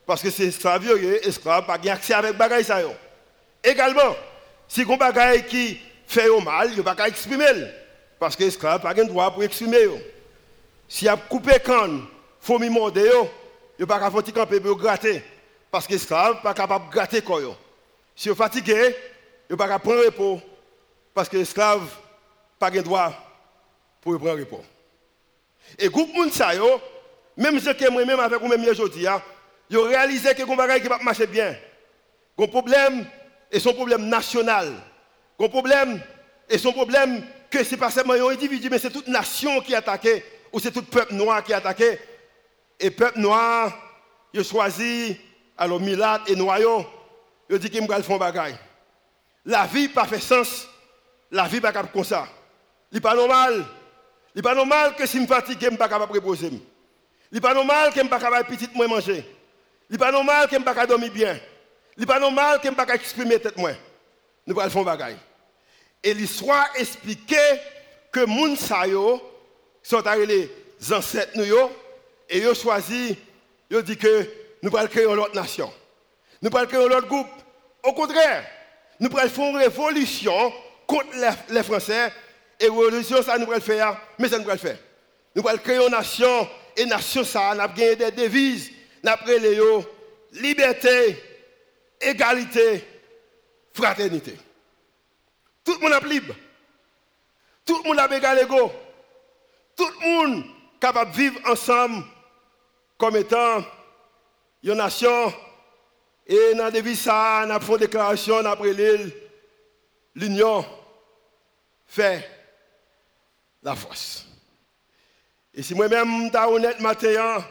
[0.06, 0.86] parce que c'est esclave,
[1.22, 2.80] esclave pas accès avec bagaille ça
[3.62, 4.16] Également,
[4.66, 7.44] si on bagaille qui fait mal, il pas capable exprimer
[8.18, 9.86] parce que esclave pas droit pour exprimer
[10.88, 12.04] Si a coupé canne,
[12.40, 13.28] faut mi mordre yo,
[13.78, 15.22] il pas capable de camper pour gratter
[15.70, 17.22] parce que esclave pas capable de gratter
[18.18, 18.96] Si vous fatigué,
[19.48, 20.40] il pas capable prendre repos
[21.14, 21.88] parce que esclave
[22.58, 23.12] pas droit
[24.00, 24.64] pour prendre repos.
[25.78, 26.80] Et groupe moun sa yo,
[27.36, 29.06] même ceux qui moi même avec vous même aujourd'hui,
[29.70, 31.54] ils ont réalisé que les qui va marcher bien.
[32.36, 33.06] Un problème
[33.52, 34.72] et son problème national.
[35.38, 36.02] Un problème
[36.50, 39.74] et son problème que ce n'est pas seulement un individu, mais c'est toute nation qui
[39.74, 42.00] est ou c'est tout peuple noir qui est attaqué.
[42.80, 43.72] Et peuple noir,
[44.32, 45.16] il choisi,
[45.56, 46.84] alors Milat et Noyo,
[47.48, 48.56] il dit qu'il me faire bagaille.
[49.44, 50.68] La vie n'a pas fait sens,
[51.30, 52.28] la vie n'a pas comme ça.
[52.90, 53.64] Ce n'est pas normal.
[54.32, 56.18] Ce n'est pas normal que si je me fatigue, je ne suis pas capable de
[56.18, 56.50] reposer.
[56.50, 56.62] Il
[57.32, 59.24] n'est pas normal que je ne pas capable petite moi manger.
[59.88, 61.38] Il n'est pas normal que je ne pas dormir bien.
[61.96, 63.72] Il n'est pas normal que je ne pas exprimer tête moi.
[64.46, 65.18] Nous allons faire bagaille.
[66.02, 67.60] Et l'histoire expliquait
[68.12, 68.20] que
[68.56, 69.20] sa yo
[69.82, 70.50] sont les
[70.92, 71.44] ancêtres nous
[72.28, 73.16] et ils ont choisi,
[73.70, 74.28] ils ont dit que
[74.62, 75.72] nous allons créer une autre nation.
[76.40, 77.28] Nous allons créer un autre groupe.
[77.82, 78.44] Au contraire,
[79.00, 80.52] nous allons faire une révolution
[80.86, 81.08] contre
[81.50, 82.12] les, Français.
[82.60, 84.78] Et révolution, ça nous allons faire, mais ça nous allons faire.
[85.34, 88.70] Nous allons créer une nation et nation ça, nous avons gagné des devises,
[89.02, 89.84] nous avons
[90.32, 91.16] liberté,
[92.00, 92.84] égalité,
[93.72, 94.36] fraternité.
[95.64, 96.34] Tout le monde est libre.
[97.64, 98.46] Tout le monde a égal.
[99.76, 102.04] Tout le monde est capable de vivre ensemble
[102.96, 103.62] comme étant
[104.62, 105.32] une nation.
[106.28, 109.10] Et dans devise ça, nous avons une déclaration après l'île.
[110.14, 110.64] L'union
[111.86, 112.28] fait
[113.62, 114.26] la force.
[115.54, 117.44] Et si moi-même, je suis honnête matin,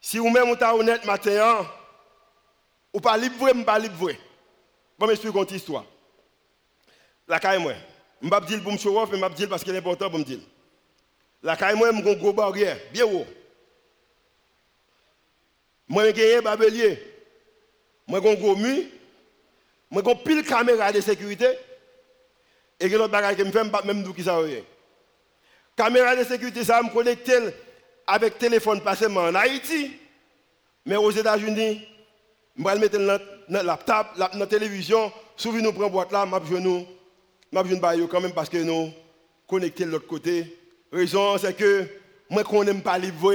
[0.00, 1.64] si vous-même, vous êtes honnête matin,
[2.92, 4.10] ou pas libre, je ne pas libre.
[4.10, 4.16] Je
[4.98, 5.84] vais m'expliquer une histoire.
[7.28, 7.74] La caille, moi,
[8.20, 10.18] je ne vais pas dire pour mais je vais dire parce que c'est important pour
[10.18, 10.40] me dire.
[11.42, 13.26] La caille, moi, j'ai une grosse barrière, bien haut.
[15.86, 16.96] Moi, j'ai gagné un.
[18.10, 18.82] Moi, j'ai un gros mur.
[19.88, 21.46] Moi, j'ai pile caméra de sécurité.
[22.80, 24.36] Et il y a autre bagage qui me fait même d'où qui ça
[25.76, 27.38] Caméra de sécurité, ça me connecter
[28.06, 29.92] avec téléphone pas seulement en Haïti,
[30.84, 31.86] mais aux États-Unis.
[32.58, 36.54] Je vais mettre dans la laptop, dans la télévision, souvent nous prenons boîte là, je
[36.54, 36.86] vais nous
[37.52, 38.92] je quand même parce que nous
[39.46, 40.58] connectés de l'autre côté.
[40.90, 41.86] La raison, c'est que
[42.28, 43.34] moi, je n'aime pas libre.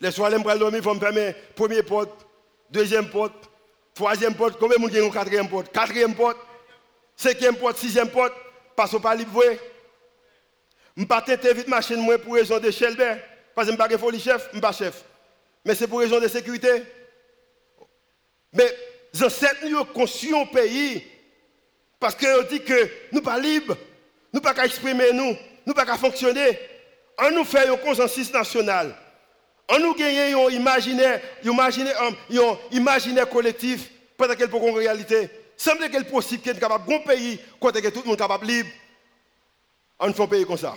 [0.00, 2.26] Les soirs, je vais dormir, il faut me fermer première porte,
[2.70, 3.50] deuxième porte,
[3.94, 6.38] troisième porte, combien de gens ont quatrième porte, quatrième porte,
[7.16, 8.34] cinquième porte, sixième porte,
[8.76, 9.42] parce qu'on pas libre.
[10.96, 13.02] Je ne pas vite machine pour raison de Shelby.
[13.54, 15.04] Parce que je ne suis pas chef, je ne suis pas chef.
[15.64, 16.82] Mais c'est pour raison de sécurité.
[18.52, 18.72] Mais
[19.12, 21.04] les ancêtres nous un pays
[21.98, 23.76] parce qu'on dit que nous ne pas libres,
[24.32, 26.58] nous pas exprimer nous, nous pas fonctionner.
[27.18, 28.94] On nous fait un consensus national.
[29.68, 31.96] On nous gagne un imaginaire, un imaginaire,
[32.70, 35.30] imaginaire collectif pendant qu'elle peut en réalité.
[35.56, 38.68] Semble est possible y ait un pays, quand tout le monde capable libre
[39.98, 40.74] on fait un pays comme ça.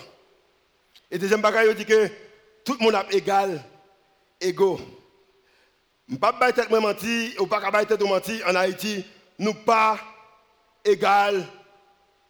[1.09, 2.07] Et deuxième bagaille, il dit que
[2.63, 3.63] tout le monde est égal,
[4.39, 4.79] égaux.
[6.07, 9.05] Je ne pas tête menti, ou pas de tête menti en Haïti,
[9.39, 9.99] nous pas
[10.85, 11.45] égal,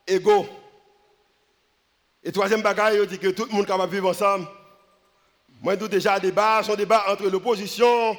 [0.08, 0.48] égaux.
[2.24, 4.48] Et troisième bagaille, il dit que tout le monde capable vivre ensemble.
[5.62, 8.16] Moi, je déjà débat, son débat entre l'opposition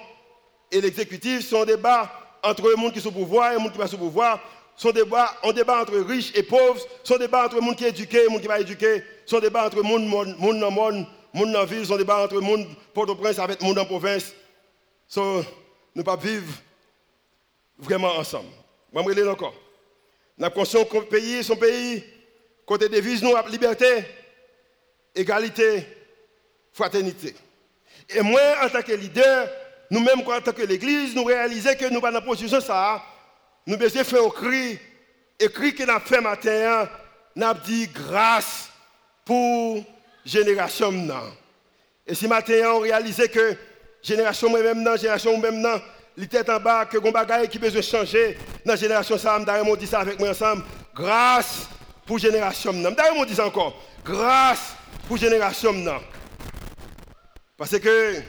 [0.71, 2.11] et l'exécutif, son débat
[2.43, 4.07] entre les gens qui sont au pouvoir et les gens qui ne sont pas au
[4.09, 4.41] pouvoir,
[4.77, 7.91] son débat, un débat entre riches et pauvres, son débat entre les gens qui sont
[7.91, 10.05] éduqués et les gens qui ne sont pas éduqués, son débat entre les dans le
[10.05, 13.75] monde, les gens dans la ville, son débat entre les gens Port-au-Prince avec les dans
[13.75, 14.33] la province.
[15.07, 15.45] So, nous
[15.95, 16.53] ne pas vivre
[17.79, 18.49] vraiment ensemble.
[18.95, 19.55] Je vais encore.
[20.37, 22.05] Nous conscience que pays, son pays,
[22.67, 24.05] côté devise, nous liberté,
[25.15, 25.98] égalité,
[26.79, 27.35] fraternité.
[28.09, 29.49] Et moi, en tant que leader,
[29.91, 33.03] nous-mêmes, en tant que l'Église, nous réalisons que nous pas dans la position ça.
[33.67, 34.79] Nous devons faire un cri.
[35.41, 36.89] Et cri que nous avons fait matin,
[37.37, 38.71] nous avons dit grâce
[39.25, 39.85] pour
[40.25, 40.93] génération
[42.07, 43.57] Et si matin, on réalise que
[44.03, 45.67] génération même non, génération même
[46.17, 49.87] les têtes en bas, que les qui besoin changer dans la génération ça, on dit
[49.87, 50.65] ça avec moi ensemble.
[50.95, 51.69] Grâce
[52.07, 52.95] pour génération non.
[53.17, 53.75] on dit ça encore.
[54.05, 54.75] Grâce
[55.07, 56.01] pour génération non.
[57.59, 58.23] Parce que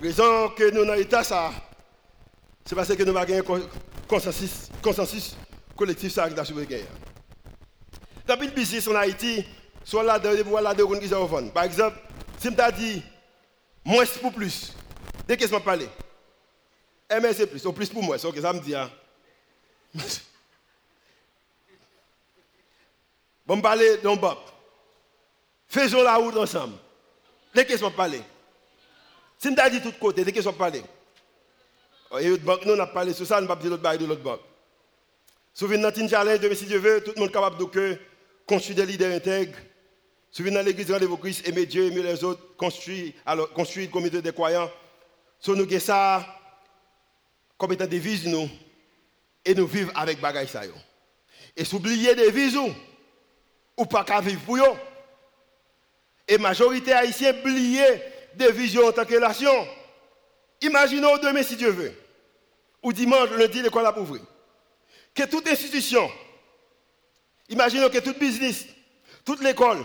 [0.00, 1.52] raison que nous dans l'état ça,
[2.64, 3.42] c'est parce que nous avons un
[4.06, 5.36] consensus,
[5.76, 6.86] collectif avec la guerre.
[8.28, 9.44] Dans le business en Haïti,
[9.82, 11.98] soit là de voilà de qui sont Par exemple,
[12.38, 13.02] si je dit
[13.84, 14.72] moins pour plus,
[15.26, 15.88] dès que je parler,
[17.10, 18.76] mais c'est plus, ou plus pour moi, c'est ok, ça me dit.
[18.76, 18.88] Hein.
[23.44, 24.38] bon, parler d'un Bob.
[25.66, 26.85] Faisons la route ensemble.
[27.56, 28.20] Dès que je parler.
[29.38, 30.82] Si nous dit de tous côtés, dès qu'ils sont parlé.
[32.20, 34.20] Et banque, nous, on a parlé sur ça, nous pas dire l'autre bail de l'autre
[34.20, 34.42] banque.
[35.54, 37.98] Souvenez-vous dans challenge de si Dieu veut, tout le monde est capable de
[38.46, 39.56] construire des leaders intègres.
[40.30, 44.20] Souvenez-vous dans l'église rendez-vous Christ, aimer Dieu, aimer les autres, construire, alors, construire une communauté
[44.20, 44.70] des croyants.
[45.40, 46.26] Si nous avons ça
[47.56, 48.50] comme étant des vies, nous,
[49.46, 50.60] et nous vivons avec bagaille ça.
[51.56, 52.54] Et s'oublier des vies,
[53.78, 54.76] ou pas qu'à vivre pour eux.
[56.28, 57.84] Et majorité haïtienne oublier
[58.34, 59.66] des visions en tant que nation.
[60.60, 61.92] Imaginons demain, si Dieu veut,
[62.82, 64.22] ou dimanche, lundi, l'école a ouvrir.
[65.14, 66.10] Que toute institution,
[67.48, 68.66] imaginons que tout business,
[69.24, 69.78] toute l'école,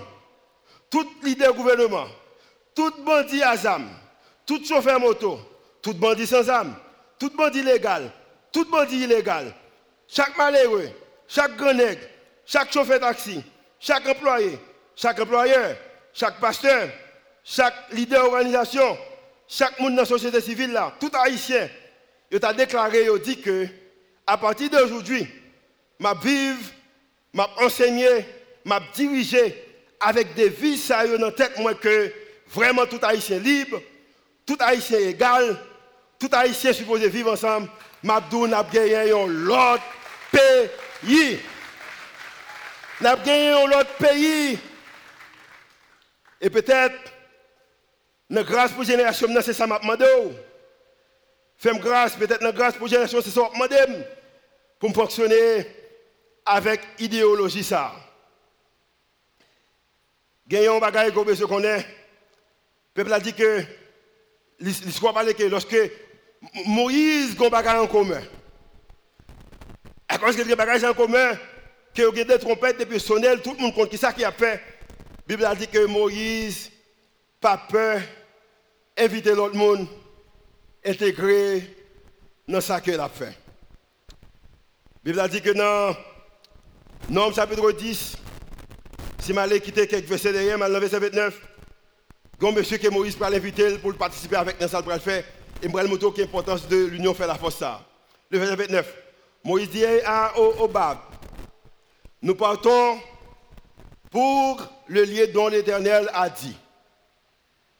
[0.89, 2.07] tout leader gouvernement,
[2.75, 3.89] tout bandit à âme,
[4.45, 5.39] tout chauffeur moto,
[5.81, 6.75] tout bandit sans âme,
[7.17, 8.11] tout bandit légal,
[8.51, 9.53] tout bandit illégal,
[10.07, 10.89] chaque malheureux,
[11.27, 11.77] chaque grand
[12.45, 13.41] chaque chauffeur taxi,
[13.79, 14.59] chaque employé,
[14.95, 15.77] chaque employeur,
[16.13, 16.89] chaque pasteur,
[17.43, 18.97] chaque leader d'organisation,
[19.47, 21.69] chaque monde dans la société civile, là, tout haïtien,
[22.29, 23.67] il a déclaré, il dit que
[24.25, 25.27] à partir d'aujourd'hui,
[25.99, 26.71] ma vive,
[27.33, 28.25] m'a enseigné,
[28.65, 29.55] m'a dirigé
[29.99, 32.11] avec des vies sérieuses dans la tête, moi, que
[32.47, 33.81] vraiment tout haïtien libre,
[34.45, 35.57] tout haïtien égal,
[36.19, 37.69] tout haïtien supposé vivre ensemble,
[38.03, 39.83] m'a n'a gagné l'autre
[40.31, 41.39] pays.
[42.99, 44.57] N'a gagné l'autre pays.
[46.41, 46.95] Et peut-être,
[48.29, 50.33] notre grâce pour génération, c'est ça que je demande.
[51.55, 54.05] Fais grâce, peut-être notre grâce pour génération, c'est ça que je demande.
[54.79, 55.67] Pour fonctionner
[56.43, 57.93] avec idéologie ça.
[60.47, 61.77] Gagnons bagaille qu'on se connaît.
[61.77, 63.61] Le peuple a dit que
[64.59, 65.77] l'histoire parle que lorsque
[66.65, 68.21] Moïse a un bagage en commun.
[70.09, 71.37] À cause a un bagage en commun,
[71.93, 74.31] que y a des trompettes, des personnels, tout le monde compte qui ça qui a
[74.31, 74.61] fait.
[75.27, 76.71] Bible a dit que Moïse,
[77.39, 78.01] pas peur,
[78.97, 79.87] inviter l'autre monde,
[80.85, 81.75] intégrer
[82.47, 83.37] dans ce qu'il a fait.
[85.03, 85.95] Bible a dit que dans
[87.09, 88.17] Nom chapitre 10,
[89.19, 91.39] si je quitter quelques versets derrière, dans verset 29,
[92.41, 95.23] il monsieur que Moïse pour l'inviter pour participer avec dans ça pour le faire.
[95.61, 97.85] Et je vais montrer l'importance de l'union fait la force ça.
[98.29, 98.95] Le verset 29.
[99.43, 100.97] Moïse dit à Obab,
[102.21, 102.99] nous partons
[104.11, 106.55] pour le lieu dont l'Éternel a dit.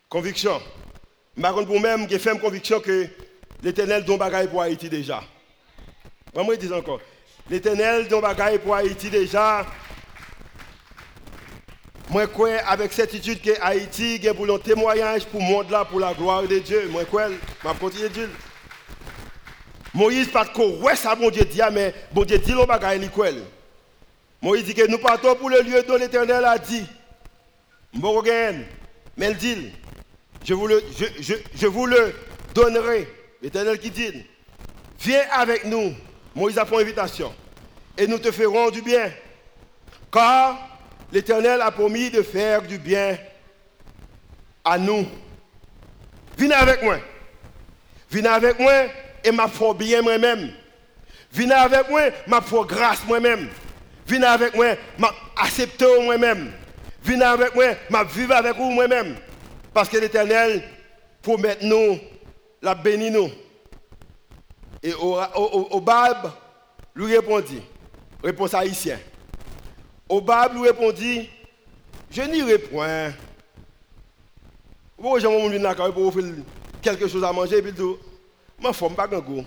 [0.10, 0.62] Conviction.
[1.40, 3.08] Par contre, pour même, j'ai fait une conviction que
[3.62, 5.22] l'Éternel dont bagaille pour Haïti déjà.
[6.34, 7.02] Je dis encore.
[7.50, 9.66] L'Éternel dont bagaille pour Haïti déjà.
[12.10, 16.00] Moi, crois avec certitude que Haïti a pour un témoignage pour le monde là, pour
[16.00, 16.88] la gloire de Dieu.
[16.90, 18.30] Moi, crois, je continue de.
[19.94, 23.42] Moïse, pas de ouais, ça, bon Dieu dit, mais bon Dieu dit, le bagaille, il
[24.42, 26.86] Moïse dit que nous partons pour le lieu dont l'Éternel a dit.
[27.94, 28.00] Je
[30.54, 32.14] vous le,
[32.54, 33.08] donnerai.
[33.42, 34.26] L'Éternel qui dit,
[35.00, 35.94] viens avec nous.
[36.34, 37.34] Moïse a fait invitation.
[37.98, 39.12] Et nous te ferons du bien.
[40.12, 40.58] Car
[41.12, 43.18] l'Éternel a promis de faire du bien
[44.64, 45.08] à nous.
[46.38, 46.98] Venez avec moi.
[48.10, 48.86] Venez avec moi
[49.24, 50.52] et m'a fait bien moi-même.
[51.32, 53.50] Venez avec moi, m'a fait grâce moi-même.
[54.12, 56.52] Venez avec moi, m'a accepté moi-même.
[57.02, 59.16] Venez avec moi, m'a vivre avec vous moi-même.
[59.74, 60.62] Parce que l'Éternel
[61.22, 61.98] promet nous,
[62.62, 63.30] la béni nous.
[64.84, 66.30] Et au, au, au, Bab
[66.94, 67.62] lui répondit,
[68.22, 69.00] réponse haïtienne.
[70.10, 71.30] Au Bab lui répondit,
[72.12, 73.14] je n'irai point.
[74.98, 76.26] Vous j'ai mon là pour offrir
[76.82, 77.98] quelque chose à manger et puis tout.
[78.62, 79.46] Ma femme pas grand goût.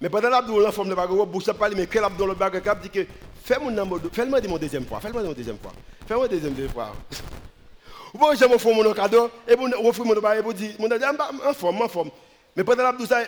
[0.00, 2.90] Mais pendant l'abdou, la ne pas grand bouche pas mais quel abdou le cap dit
[2.90, 3.06] que
[3.44, 3.72] fais-moi
[4.12, 5.72] fais-moi mon deuxième fois, fais-moi mon deuxième fois.
[6.06, 6.92] Fais-moi deuxième fois.
[8.12, 10.88] Vous j'ai mon femme mon cadeau et vous offrir mon bague et vous dit mon
[10.90, 12.10] en forme, en forme.
[12.56, 13.20] Mais pendant l'abdou ça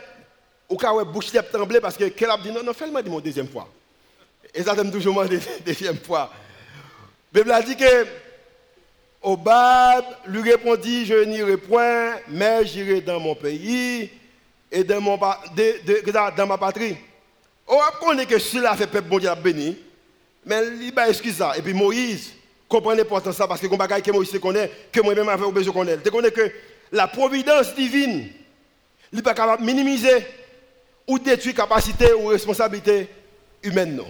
[0.68, 3.68] au cas où bouche tremblé parce que quel abdou non non fais-moi mon deuxième fois.
[4.54, 6.30] Et ça, m'aime toujours deuxième deuxième fois.
[7.32, 8.06] La Bible a dit que
[9.22, 14.10] Obab lui répondit Je n'irai point, mais j'irai dans mon pays
[14.70, 16.96] et dans, mon, dans ma patrie.
[17.66, 19.78] Obab connaît que cela fait peuple bon Dieu béni,
[20.44, 21.56] mais il va excuser ça.
[21.56, 22.32] Et puis Moïse
[22.68, 26.02] comprend l'importance ça parce que que Moïse connaît, que moi-même avec besoin de connaître.
[26.02, 26.50] Tu connais que
[26.90, 28.28] la providence divine,
[29.12, 30.26] il n'est pas capable de minimiser
[31.06, 33.08] ou détruire capacité ou responsabilité
[33.62, 33.96] humaine.
[33.96, 34.06] Non.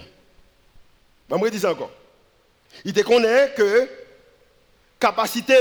[1.37, 1.91] Je vais dire encore.
[2.85, 3.87] Il te connaît que
[4.99, 5.55] capacité,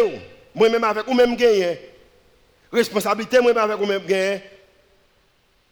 [0.55, 1.79] moi-même avec ou même gagné,
[2.73, 4.43] responsabilité, moi-même avec ou même gagné,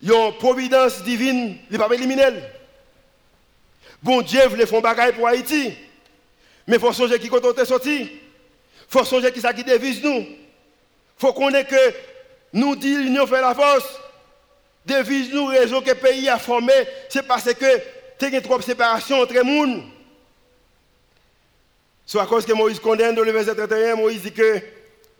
[0.03, 2.43] une providence divine, il ne pas éliminer.
[4.03, 5.75] Bon Dieu voulait faire bagage pour Haïti.
[6.67, 8.03] Mais il faut songer qui quand on sorti.
[8.03, 8.19] Il
[8.89, 10.21] faut songer qui ça qui devise nous.
[10.21, 10.37] Il
[11.19, 11.95] faut qu'on ait que
[12.53, 14.01] nous dit l'union fait la force.
[14.87, 16.73] Devise nous, raison que le pays a formé,
[17.09, 17.67] c'est parce que
[18.23, 19.83] il y a trop de séparation entre les gens.
[22.07, 24.61] C'est à cause que Moïse condamne dans le verset 31, Moïse dit que,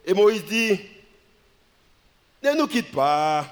[0.05, 0.81] et Moïse dit,
[2.43, 3.47] ne nous quitte pas.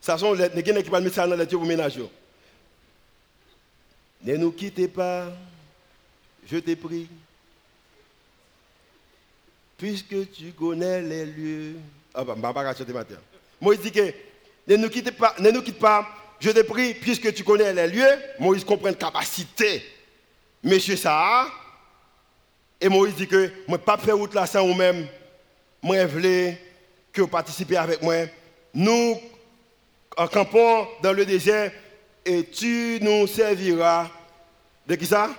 [0.00, 2.08] Ça sont les gens qui mettre ça dans les pour ménager.
[4.24, 5.26] Ne nous quittez pas,
[6.50, 7.08] je te prie,
[9.76, 11.76] puisque tu connais les lieux.
[12.14, 13.04] Ah, bah, bah, bah.
[13.60, 14.14] Moïse dit que,
[14.66, 16.08] ne nous quitte pas, ne nous quitte pas,
[16.40, 18.18] je te prie, puisque tu connais les lieux.
[18.38, 19.82] Moïse comprend la capacité.
[20.62, 21.46] Monsieur ça,
[22.80, 25.06] et Moïse dit que je ne pas faire route là sans vous-même.
[25.82, 26.54] Je veux
[27.12, 28.26] que vous participez avec moi.
[28.72, 29.20] Nous
[30.32, 31.72] campons dans le désert
[32.24, 34.10] et tu nous serviras
[34.86, 35.30] de qui ça?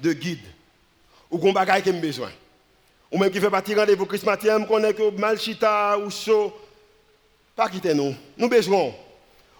[0.00, 0.46] De guide.
[1.30, 2.30] Ou qu'on bagaille qui a besoin.
[3.10, 6.52] Ou même qui fait partie rendez-vous Christmas, qu'on est que malchita ou chaud.
[7.54, 8.14] Pas quitter nous.
[8.36, 8.92] Nous besoin.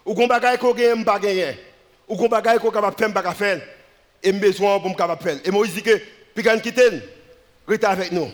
[0.05, 1.19] Ou qu'on bagaille qu'on gagne pas.
[2.07, 3.61] Ou qu'on bagaille qu'on capable faire pas faire.
[4.21, 5.37] Et besoin pour me capable faire.
[5.43, 5.99] Et Moïse dit que
[6.33, 7.01] puis quand quitter
[7.67, 8.29] Reste avec nous.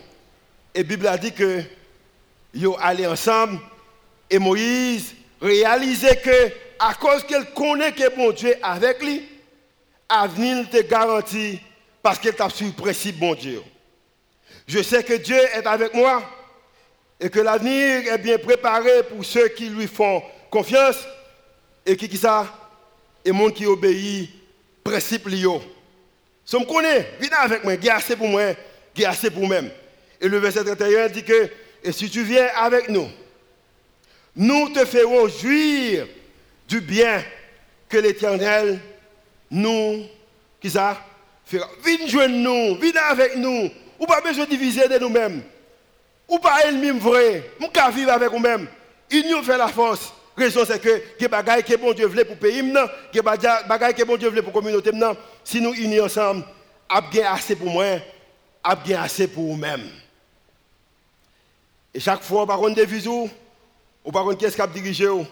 [0.74, 1.62] Et la Bible a dit que
[2.54, 3.60] ils allaient ensemble
[4.30, 9.24] et Moïse réalisait que à cause qu'elle connaît que bon Dieu avec lui,
[10.12, 11.60] l'avenir te garantit
[12.02, 13.62] parce qu'elle t'a su le principe bon Dieu.
[14.68, 16.24] Je sais que Dieu est avec moi
[17.20, 20.98] et que l'avenir est bien préparé pour ceux qui lui font confiance
[21.86, 22.48] et qui, qui ça
[23.24, 24.30] et monde qui obéit
[24.84, 25.62] principe lio.
[26.44, 28.54] Si me connaît, viens avec moi, viens assez pour moi
[29.02, 29.70] est assez pour même.
[30.20, 31.50] Et le verset 31 dit que,
[31.84, 33.10] et si tu viens avec nous,
[34.36, 36.08] nous te ferons jouir
[36.68, 37.24] du bien
[37.90, 38.80] que l'Éternel
[39.52, 40.06] nous,
[40.62, 40.98] qui ça?
[41.52, 43.70] Viens joindre nous, viens avec nous.
[44.00, 45.44] Ou pas besoin de diviser de nous-mêmes.
[46.28, 47.52] Ou pas ennemi vrai.
[47.60, 48.68] Nous qu'à vivre avec nous-mêmes.
[49.12, 50.14] Nous fait la force.
[50.38, 52.74] Raison c'est que, que bagaille que bon Dieu voulait pour le pays,
[53.14, 54.92] que bagaille que bon Dieu voulait pour la communauté,
[55.44, 56.46] si nous unis ensemble,
[56.88, 58.00] a bien assez pour moi,
[58.64, 59.84] a bien assez pour vous-même.
[61.94, 63.30] Et chaque fois, par contre, des visous,
[64.06, 65.28] ou par contre, qu'est-ce qu'a dirigé ou,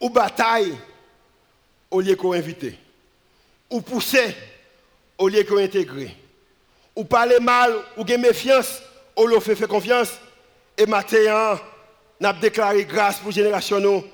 [0.00, 0.76] ou bataille
[1.90, 2.74] au lieu qu'on invite,
[3.70, 4.34] ou pousser
[5.16, 6.14] au lieu qu'on intégrer,
[6.94, 8.82] ou parler mal, ou gagner méfiance
[9.16, 10.12] au lieu fait confiance.
[10.76, 11.58] Et maintenant,
[12.20, 14.04] n'a déclaré grâce pour génération nous,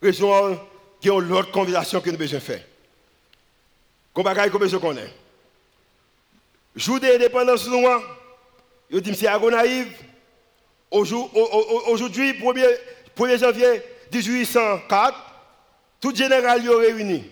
[0.00, 0.58] raison
[1.00, 2.62] qui ont l'autre conversation que nous besoin faire.
[4.14, 5.12] Comment qu'on besoin connaître.
[6.74, 7.86] Jour d'indépendance, nous,
[8.90, 9.88] je dis, c'est naïf.
[10.90, 15.25] Aujourd'hui, 1er, janvier 1804,
[16.00, 17.24] tout général est réuni.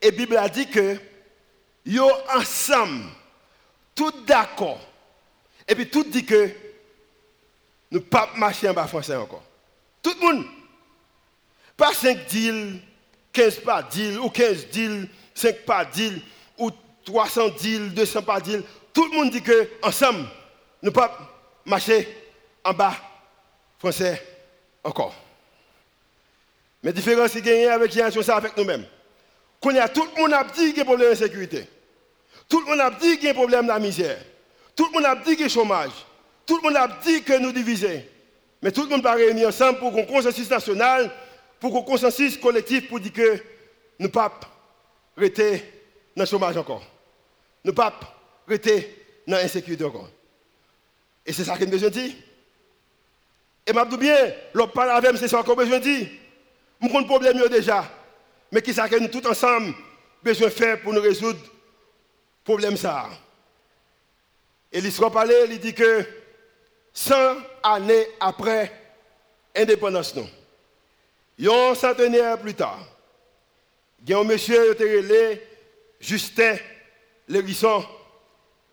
[0.00, 0.96] Et la Bible a dit que
[1.86, 3.04] yo ensemble,
[3.94, 4.80] tout d'accord.
[5.68, 6.50] Et puis tout dit que
[7.90, 9.44] nous ne pas marcher en bas français encore.
[10.02, 10.44] Tout le monde.
[11.76, 12.80] Pas 5 deals,
[13.32, 16.20] 15 pas deals, ou 15 deals, 5 pas deals,
[16.58, 16.70] ou
[17.04, 20.20] 300 deals, 200 pas deals, tout le monde dit que ensemble,
[20.82, 21.18] nous ne pouvons pas
[21.64, 22.08] marcher
[22.64, 22.94] en bas,
[23.78, 24.22] français,
[24.84, 25.14] encore.
[26.82, 28.84] Mais la différence qui gagne avec ça avec nous-mêmes.
[29.60, 31.68] Qu'on tout le monde a dit qu'il y a un problème d'insécurité.
[32.48, 34.18] Tout le monde a dit qu'il y a un problème de misère.
[34.74, 35.92] Tout le monde a dit qu'il y a chômage.
[36.44, 38.02] Tout le monde a dit que nous divisons.
[38.60, 41.10] Mais tout le monde va réunir ensemble pour un consensus national,
[41.60, 43.32] pour un consensus collectif pour dire que
[43.98, 44.40] nous ne pouvons pas
[45.16, 45.62] rester
[46.16, 46.84] dans le chômage encore.
[47.64, 48.16] Nous ne pouvons pas
[48.48, 50.10] rester dans l'insécurité encore.
[51.24, 52.12] Et c'est ça que nous besoin de dire.
[53.64, 56.08] Et je bien, l'autre parle avec c'est ça qu'on besoin de dire.
[56.82, 57.84] Nous avons problème déjà.
[58.50, 59.72] Mais qui ce que nous tous ensemble
[60.22, 63.08] besoin de faire pour nous résoudre le problème ça
[64.70, 66.04] Et l'histoire parlait, il dit que
[66.92, 67.14] 100
[67.62, 68.72] années après
[69.54, 70.26] l'indépendance, nous,
[71.50, 72.84] un centenaire plus tard,
[74.04, 75.36] il y a un monsieur qui a
[76.00, 76.56] Justin
[77.28, 77.84] Lérisson,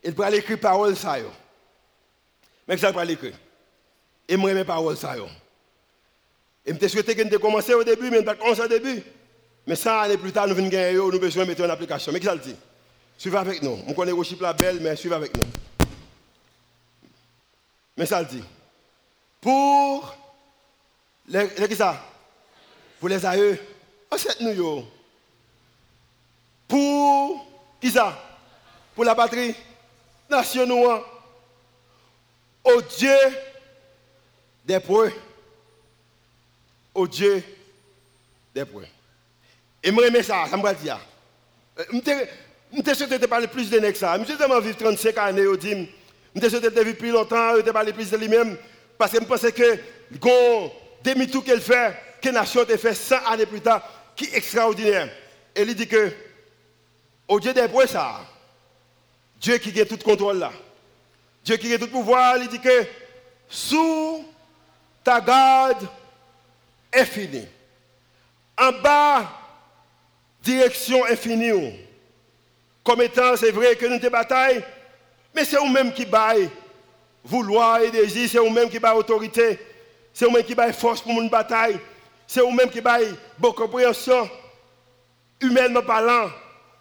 [0.03, 1.18] il peut écrire parole ça.
[2.68, 3.38] Mais ça pas l'écrire.
[4.28, 5.16] Et moi, mes paroles ça.
[6.66, 9.01] Et je souhaité que nous commencé au début, mais nous pas commencé au début.
[9.66, 12.12] Mais 100 années plus tard, nous venons gagner, nous besoin de mettre en application.
[12.12, 12.55] Mais qui ça le dit?
[13.18, 13.80] Suivez avec nous.
[13.88, 15.43] On connaît Rochip la belle, mais suivez avec nous.
[17.97, 18.43] Mais ça dit.
[19.41, 20.16] Pour
[21.28, 22.01] les, les ça?
[22.99, 23.60] Pour les aïeux,
[24.18, 24.86] cette nous
[26.68, 27.47] Pour
[27.80, 28.18] qui ça?
[28.95, 29.55] Pour la patrie
[30.30, 31.01] nationale.
[32.64, 33.16] Au Dieu
[34.66, 35.14] des preuves.
[36.94, 37.44] Au Dieu
[38.54, 38.88] des preuves.
[39.84, 41.00] Et moi, j'aime ça, ça me dire.
[42.72, 44.18] Je souhaité parler plus de ça.
[44.18, 45.90] Je tellement vivre 35 années, je dis,
[46.36, 48.58] je souhaité vivre plus longtemps, je parler plus de lui-même.
[48.98, 49.80] Parce que je pense que
[50.12, 50.70] le
[51.04, 53.82] demi-tout qu'elle fait, que la nation a fait 100 années plus tard,
[54.16, 55.10] qui est extraordinaire.
[55.56, 56.12] Et il dit que,
[57.28, 58.22] au Dieu des preuves, ça,
[59.40, 60.52] Dieu qui a tout contrôle là,
[61.46, 62.86] Dieu qui a tout pouvoir, il dit que,
[63.48, 64.26] sous
[65.04, 65.88] ta garde
[66.92, 67.48] est finie.
[68.58, 69.30] En bas,
[70.42, 71.80] direction infinie.
[72.84, 74.64] Comme étant, c'est vrai que nous te bataille,
[75.36, 76.50] mais c'est vous-même qui baille
[77.24, 79.60] vouloir et désir, c'est vous-même qui baille autorité,
[80.14, 81.80] c'est vous-même qui baille force pour une bataille,
[82.26, 84.30] c'est vous-même qui baille bonne compréhension.
[85.42, 86.30] Humainement parlant,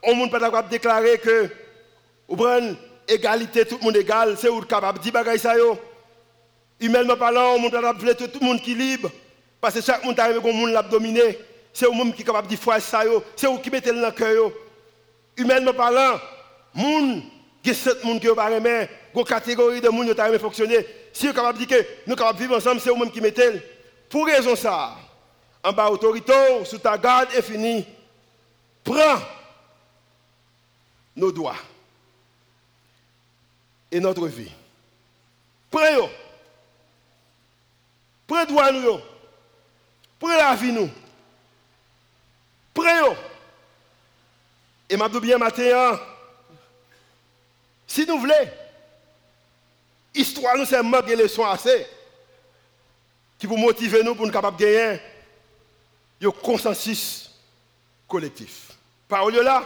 [0.02, 1.48] on ne peut pas déclarer que,
[2.28, 2.74] vous prenez
[3.06, 5.54] égalité, tout le monde égal, c'est vous capable de dire ça.
[6.80, 9.10] Humainement parlant, on ne peut pas tout le monde qui est libre,
[9.60, 10.84] parce que chaque monde arrive comme monde l'a.
[11.72, 13.02] C'est vous-même qui est capable de dire ça,
[13.36, 14.50] c'est vous qui mettez le cœur.
[15.36, 16.18] Humainement parlant,
[16.74, 17.22] monde,
[17.64, 20.86] il y a sept personnes qui ont pas une catégorie de monde qui ont fonctionner.
[21.12, 23.10] Si vous êtes capable de dire que nous sommes capables de vivre ensemble, c'est vous-même
[23.10, 23.60] qui mettez.
[24.08, 24.96] Pour raison ça,
[25.62, 26.32] en bas autorité,
[26.64, 27.84] sous ta garde est fini.
[28.82, 29.20] Prends
[31.14, 31.56] nos doigts
[33.90, 34.50] et notre vie.
[35.70, 36.04] Prends-le.
[38.26, 38.98] Prends doigt nous.
[40.18, 40.90] Prends la vie nous.
[42.74, 43.16] Prends
[44.88, 46.00] Et m'a bien matin, hein.
[47.86, 48.34] si nous voulons,
[50.14, 51.86] histoire nous c'est manquer les leçons assez
[53.38, 55.00] qui pour motiver nous pour nous capables de gagner
[56.24, 57.30] un consensus
[58.08, 58.72] collectif.
[59.08, 59.62] Parole là,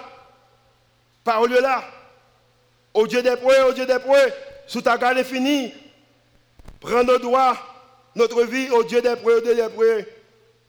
[1.24, 1.82] parole là,
[2.92, 4.26] au Dieu des points, au Dieu des points,
[4.66, 5.72] sous ta garde finie,
[6.80, 7.56] prends nos doigts,
[8.14, 10.04] notre vie, au Dieu des points, au Dieu des points,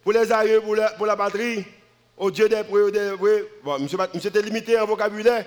[0.04, 1.66] pour les aïeux, pour la, pour patrie,
[2.18, 3.40] au Dieu des Dieu des points.
[3.64, 3.98] Bon, monsieur,
[4.30, 5.46] était limité en vocabulaire,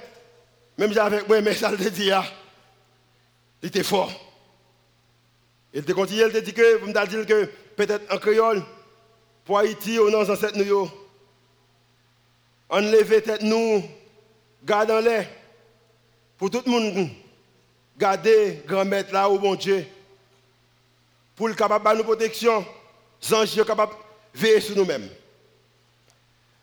[0.78, 2.24] même j'avais, ouais, mais ça le dit, ah.
[3.62, 4.12] il était fort.
[5.72, 7.44] Il était continué, il te dit que, vous me dites que
[7.76, 8.62] peut-être en créole,
[9.44, 10.90] pour Haïti, au nom de cette nous,
[12.68, 13.84] on levait tête nous,
[14.64, 15.26] gardons les
[16.38, 17.08] pour tout le monde,
[17.96, 19.86] garder grand-maître là au bon Dieu.
[21.34, 22.64] Pour le capable de nous protection,
[23.22, 23.98] les anges capables de
[24.36, 25.08] veiller sur nous-mêmes.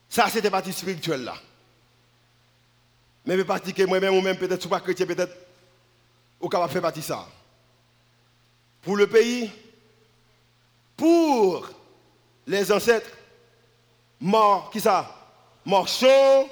[0.07, 1.35] Ça, c'était partie spirituelle là.
[3.25, 5.35] Mais je partie que moi-même, ou même peut-être, pas chrétien, peut-être,
[6.39, 7.27] ou capable faire partie de ça.
[8.81, 9.49] Pour le pays,
[10.97, 11.69] pour
[12.45, 13.09] les ancêtres,
[14.19, 15.09] morts, qui ça?
[15.65, 16.49] Morceaux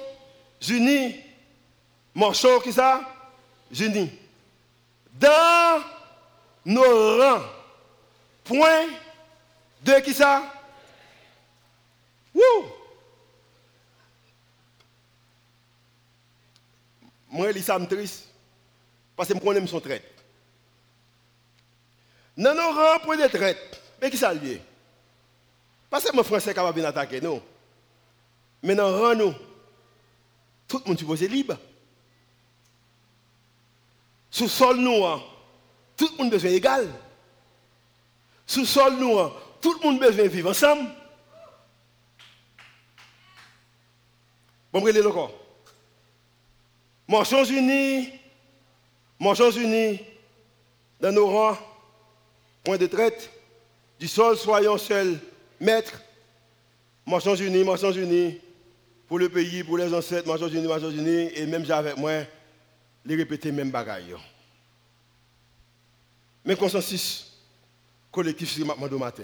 [0.68, 1.16] unis.
[2.14, 3.00] Morceaux, qui ça?
[3.70, 4.10] Unis.
[5.12, 5.82] Dans
[6.64, 7.42] nos rangs.
[8.44, 8.88] Point
[9.82, 10.42] de qui ça?
[12.34, 12.66] Wouh
[17.30, 18.28] Moi, je ça triste.
[19.16, 20.04] Parce que je connais son traite.
[22.36, 23.80] Dans nos rangs, point de traite.
[24.00, 24.60] Mais qui ça lié
[25.88, 27.40] Parce que mon français capable de attaquer nous.
[28.62, 29.34] Mais dans rang, nous,
[30.68, 31.58] tout le monde suppose libre.
[34.30, 35.22] Sous sol noir,
[35.96, 36.88] tout le monde besoin égal.
[38.46, 40.88] Sous sol noir, tout le monde besoin vivre ensemble.
[44.72, 45.32] Bon, je le encore.
[47.06, 48.08] Marchons unis,
[49.20, 50.00] marchons unis
[51.00, 51.58] dans nos rangs,
[52.64, 53.30] point de traite,
[53.98, 55.18] du sol soyons seuls
[55.60, 56.00] maîtres,
[57.04, 58.40] marchons unis, marchons unis,
[59.08, 62.22] pour le pays, pour les ancêtres, marchons unis, marchons unis, et même avec moi,
[63.04, 64.14] les répéter même bagaille.
[66.44, 67.30] Mais consensus
[68.10, 68.66] collectif sur
[68.98, 69.22] matin.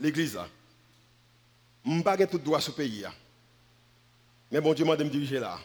[0.00, 0.38] L'église,
[1.86, 3.04] je pas tout droit sur ce pays.
[4.50, 5.58] Mais bon Dieu m'a de me diriger là.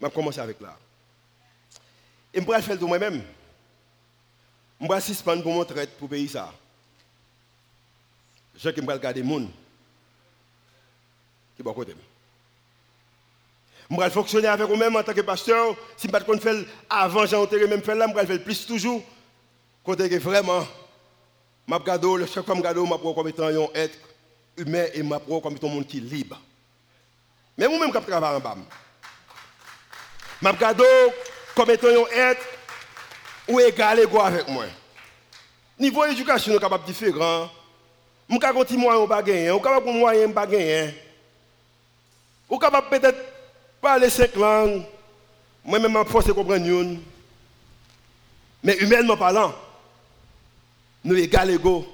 [0.00, 0.76] Je vais commencer avec là.
[2.32, 3.22] Et je vais faire tout moi-même.
[4.80, 6.52] Je vais suspendre pour mon traite pour le pays ça.
[8.56, 9.46] Je vais regarder les gens
[11.56, 11.94] qui sont à côté.
[13.90, 15.76] Je vais fonctionner avec vous-même en tant que pasteur.
[15.96, 16.50] Si je ne peux pas
[16.88, 19.02] avant, j'ai même faire là, je vais faire plus toujours.
[19.84, 20.66] Côté que vraiment,
[21.68, 23.98] je vais regarder, chaque fois que je regarde, comme étant un être
[24.56, 26.40] humain et je vais comme étant un monde qui est libre.
[27.56, 28.56] Mais moi-même, je travaille en bas.
[30.42, 30.82] Je regarde
[31.54, 32.42] comme étant un être
[33.48, 34.64] ou égal égaux avec moi.
[35.78, 37.48] Niveau éducation, nous sommes capables différents.
[38.28, 40.86] Je suis capable de moyen pas gagner, je suis capable de moyen pas gagner.
[42.48, 43.18] Je suis capable peut-être
[43.80, 44.84] parler cinq langues.
[45.64, 46.98] Moi-même, je force de comprendre.
[48.62, 49.54] Mais humainement parlant,
[51.04, 51.86] nous égal égaux.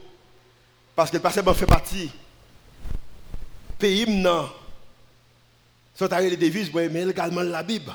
[0.94, 2.11] Parce que le passé fait partie.
[3.81, 4.53] Pays non.
[5.95, 7.93] Sont les devises, mais également la Bible.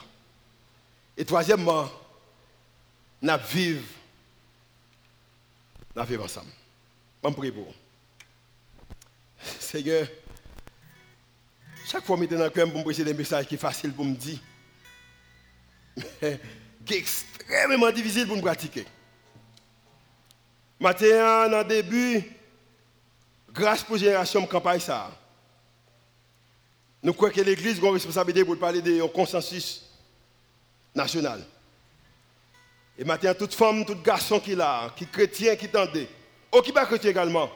[1.15, 1.89] Et troisièmement,
[3.21, 3.81] nous vivons.
[5.95, 6.51] Nous ensemble.
[7.23, 7.73] Je prie pour vous.
[9.59, 10.07] Seigneur,
[11.85, 13.93] chaque fois que je dans le cœur pour me prêcher des messages qui sont faciles
[13.93, 14.39] pour me dire,
[16.21, 16.39] mais
[16.85, 18.85] qui est extrêmement difficile pour me pratiquer.
[20.79, 22.23] Matin, dans début,
[23.51, 25.11] grâce pour la génération de campagne, ça.
[27.05, 29.83] Nous croyons que l'Église a une responsabilité pour parler d'un consensus
[30.95, 31.45] national.
[32.97, 36.07] Et maintenant, toute femme, tout garçon qui est là, qui est chrétien, qui tendait,
[36.51, 37.51] ou qui n'est pas chrétien également,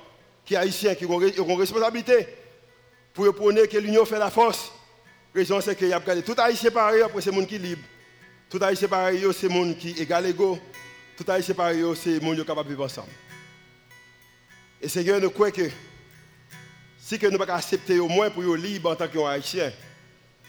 [0.45, 2.27] qui est haïtien, qui ont une responsabilité
[3.11, 4.71] pour prôner que l'union fait la force.
[5.33, 7.81] La raison, c'est qu'il y a tout haïtien pareil, après c'est monde qui est libre.
[8.51, 10.59] Tout haïtien pareil, c'est le monde qui est égal égaux.
[11.17, 13.09] Tout haïtien pareil, c'est monde qui est capable de vivre ensemble.
[14.79, 15.71] Et Seigneur, nous croyons que
[17.09, 19.71] si nous ne pouvons pas accepter au moins pour être libre en tant qu'haïtien,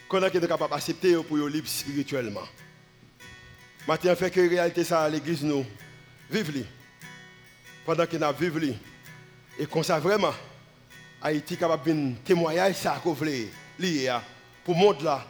[0.07, 2.47] qu'on est capable d'accepter pour être libre spirituellement.
[3.87, 5.65] Maintenant, fait que réalité, ça, l'église, nous
[6.29, 6.63] vivons.
[7.83, 8.77] Pendant que nous vivons.
[9.57, 10.33] Et qu'on ça vraiment,
[11.19, 13.47] Haïti capable de témoigner ça qu'on veut
[14.07, 14.21] hein,
[14.63, 15.25] pour le monde là.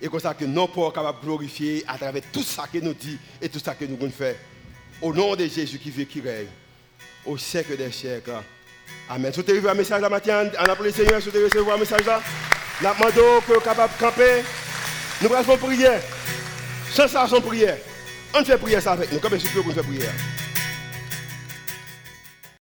[0.00, 2.94] Et comme ça que nous sommes capables de glorifier à travers tout ça que nous
[2.94, 4.36] dit et tout ça que nous faire.
[5.02, 6.46] Au nom de Jésus qui vit, qui règne,
[7.26, 8.32] au siècle des siècles.
[9.12, 9.32] Amen.
[9.32, 11.80] Si vous avez un message là matin, on appelle le Seigneur, si vous recevoir un
[11.80, 12.20] message là,
[12.80, 14.44] nous demandons que capable de camper.
[15.20, 16.00] Nous faire prière.
[16.92, 17.76] Sans ça, son prière.
[18.32, 19.18] On fait prière ça avec nous.
[19.18, 20.12] Comme est-ce que vous faire prière?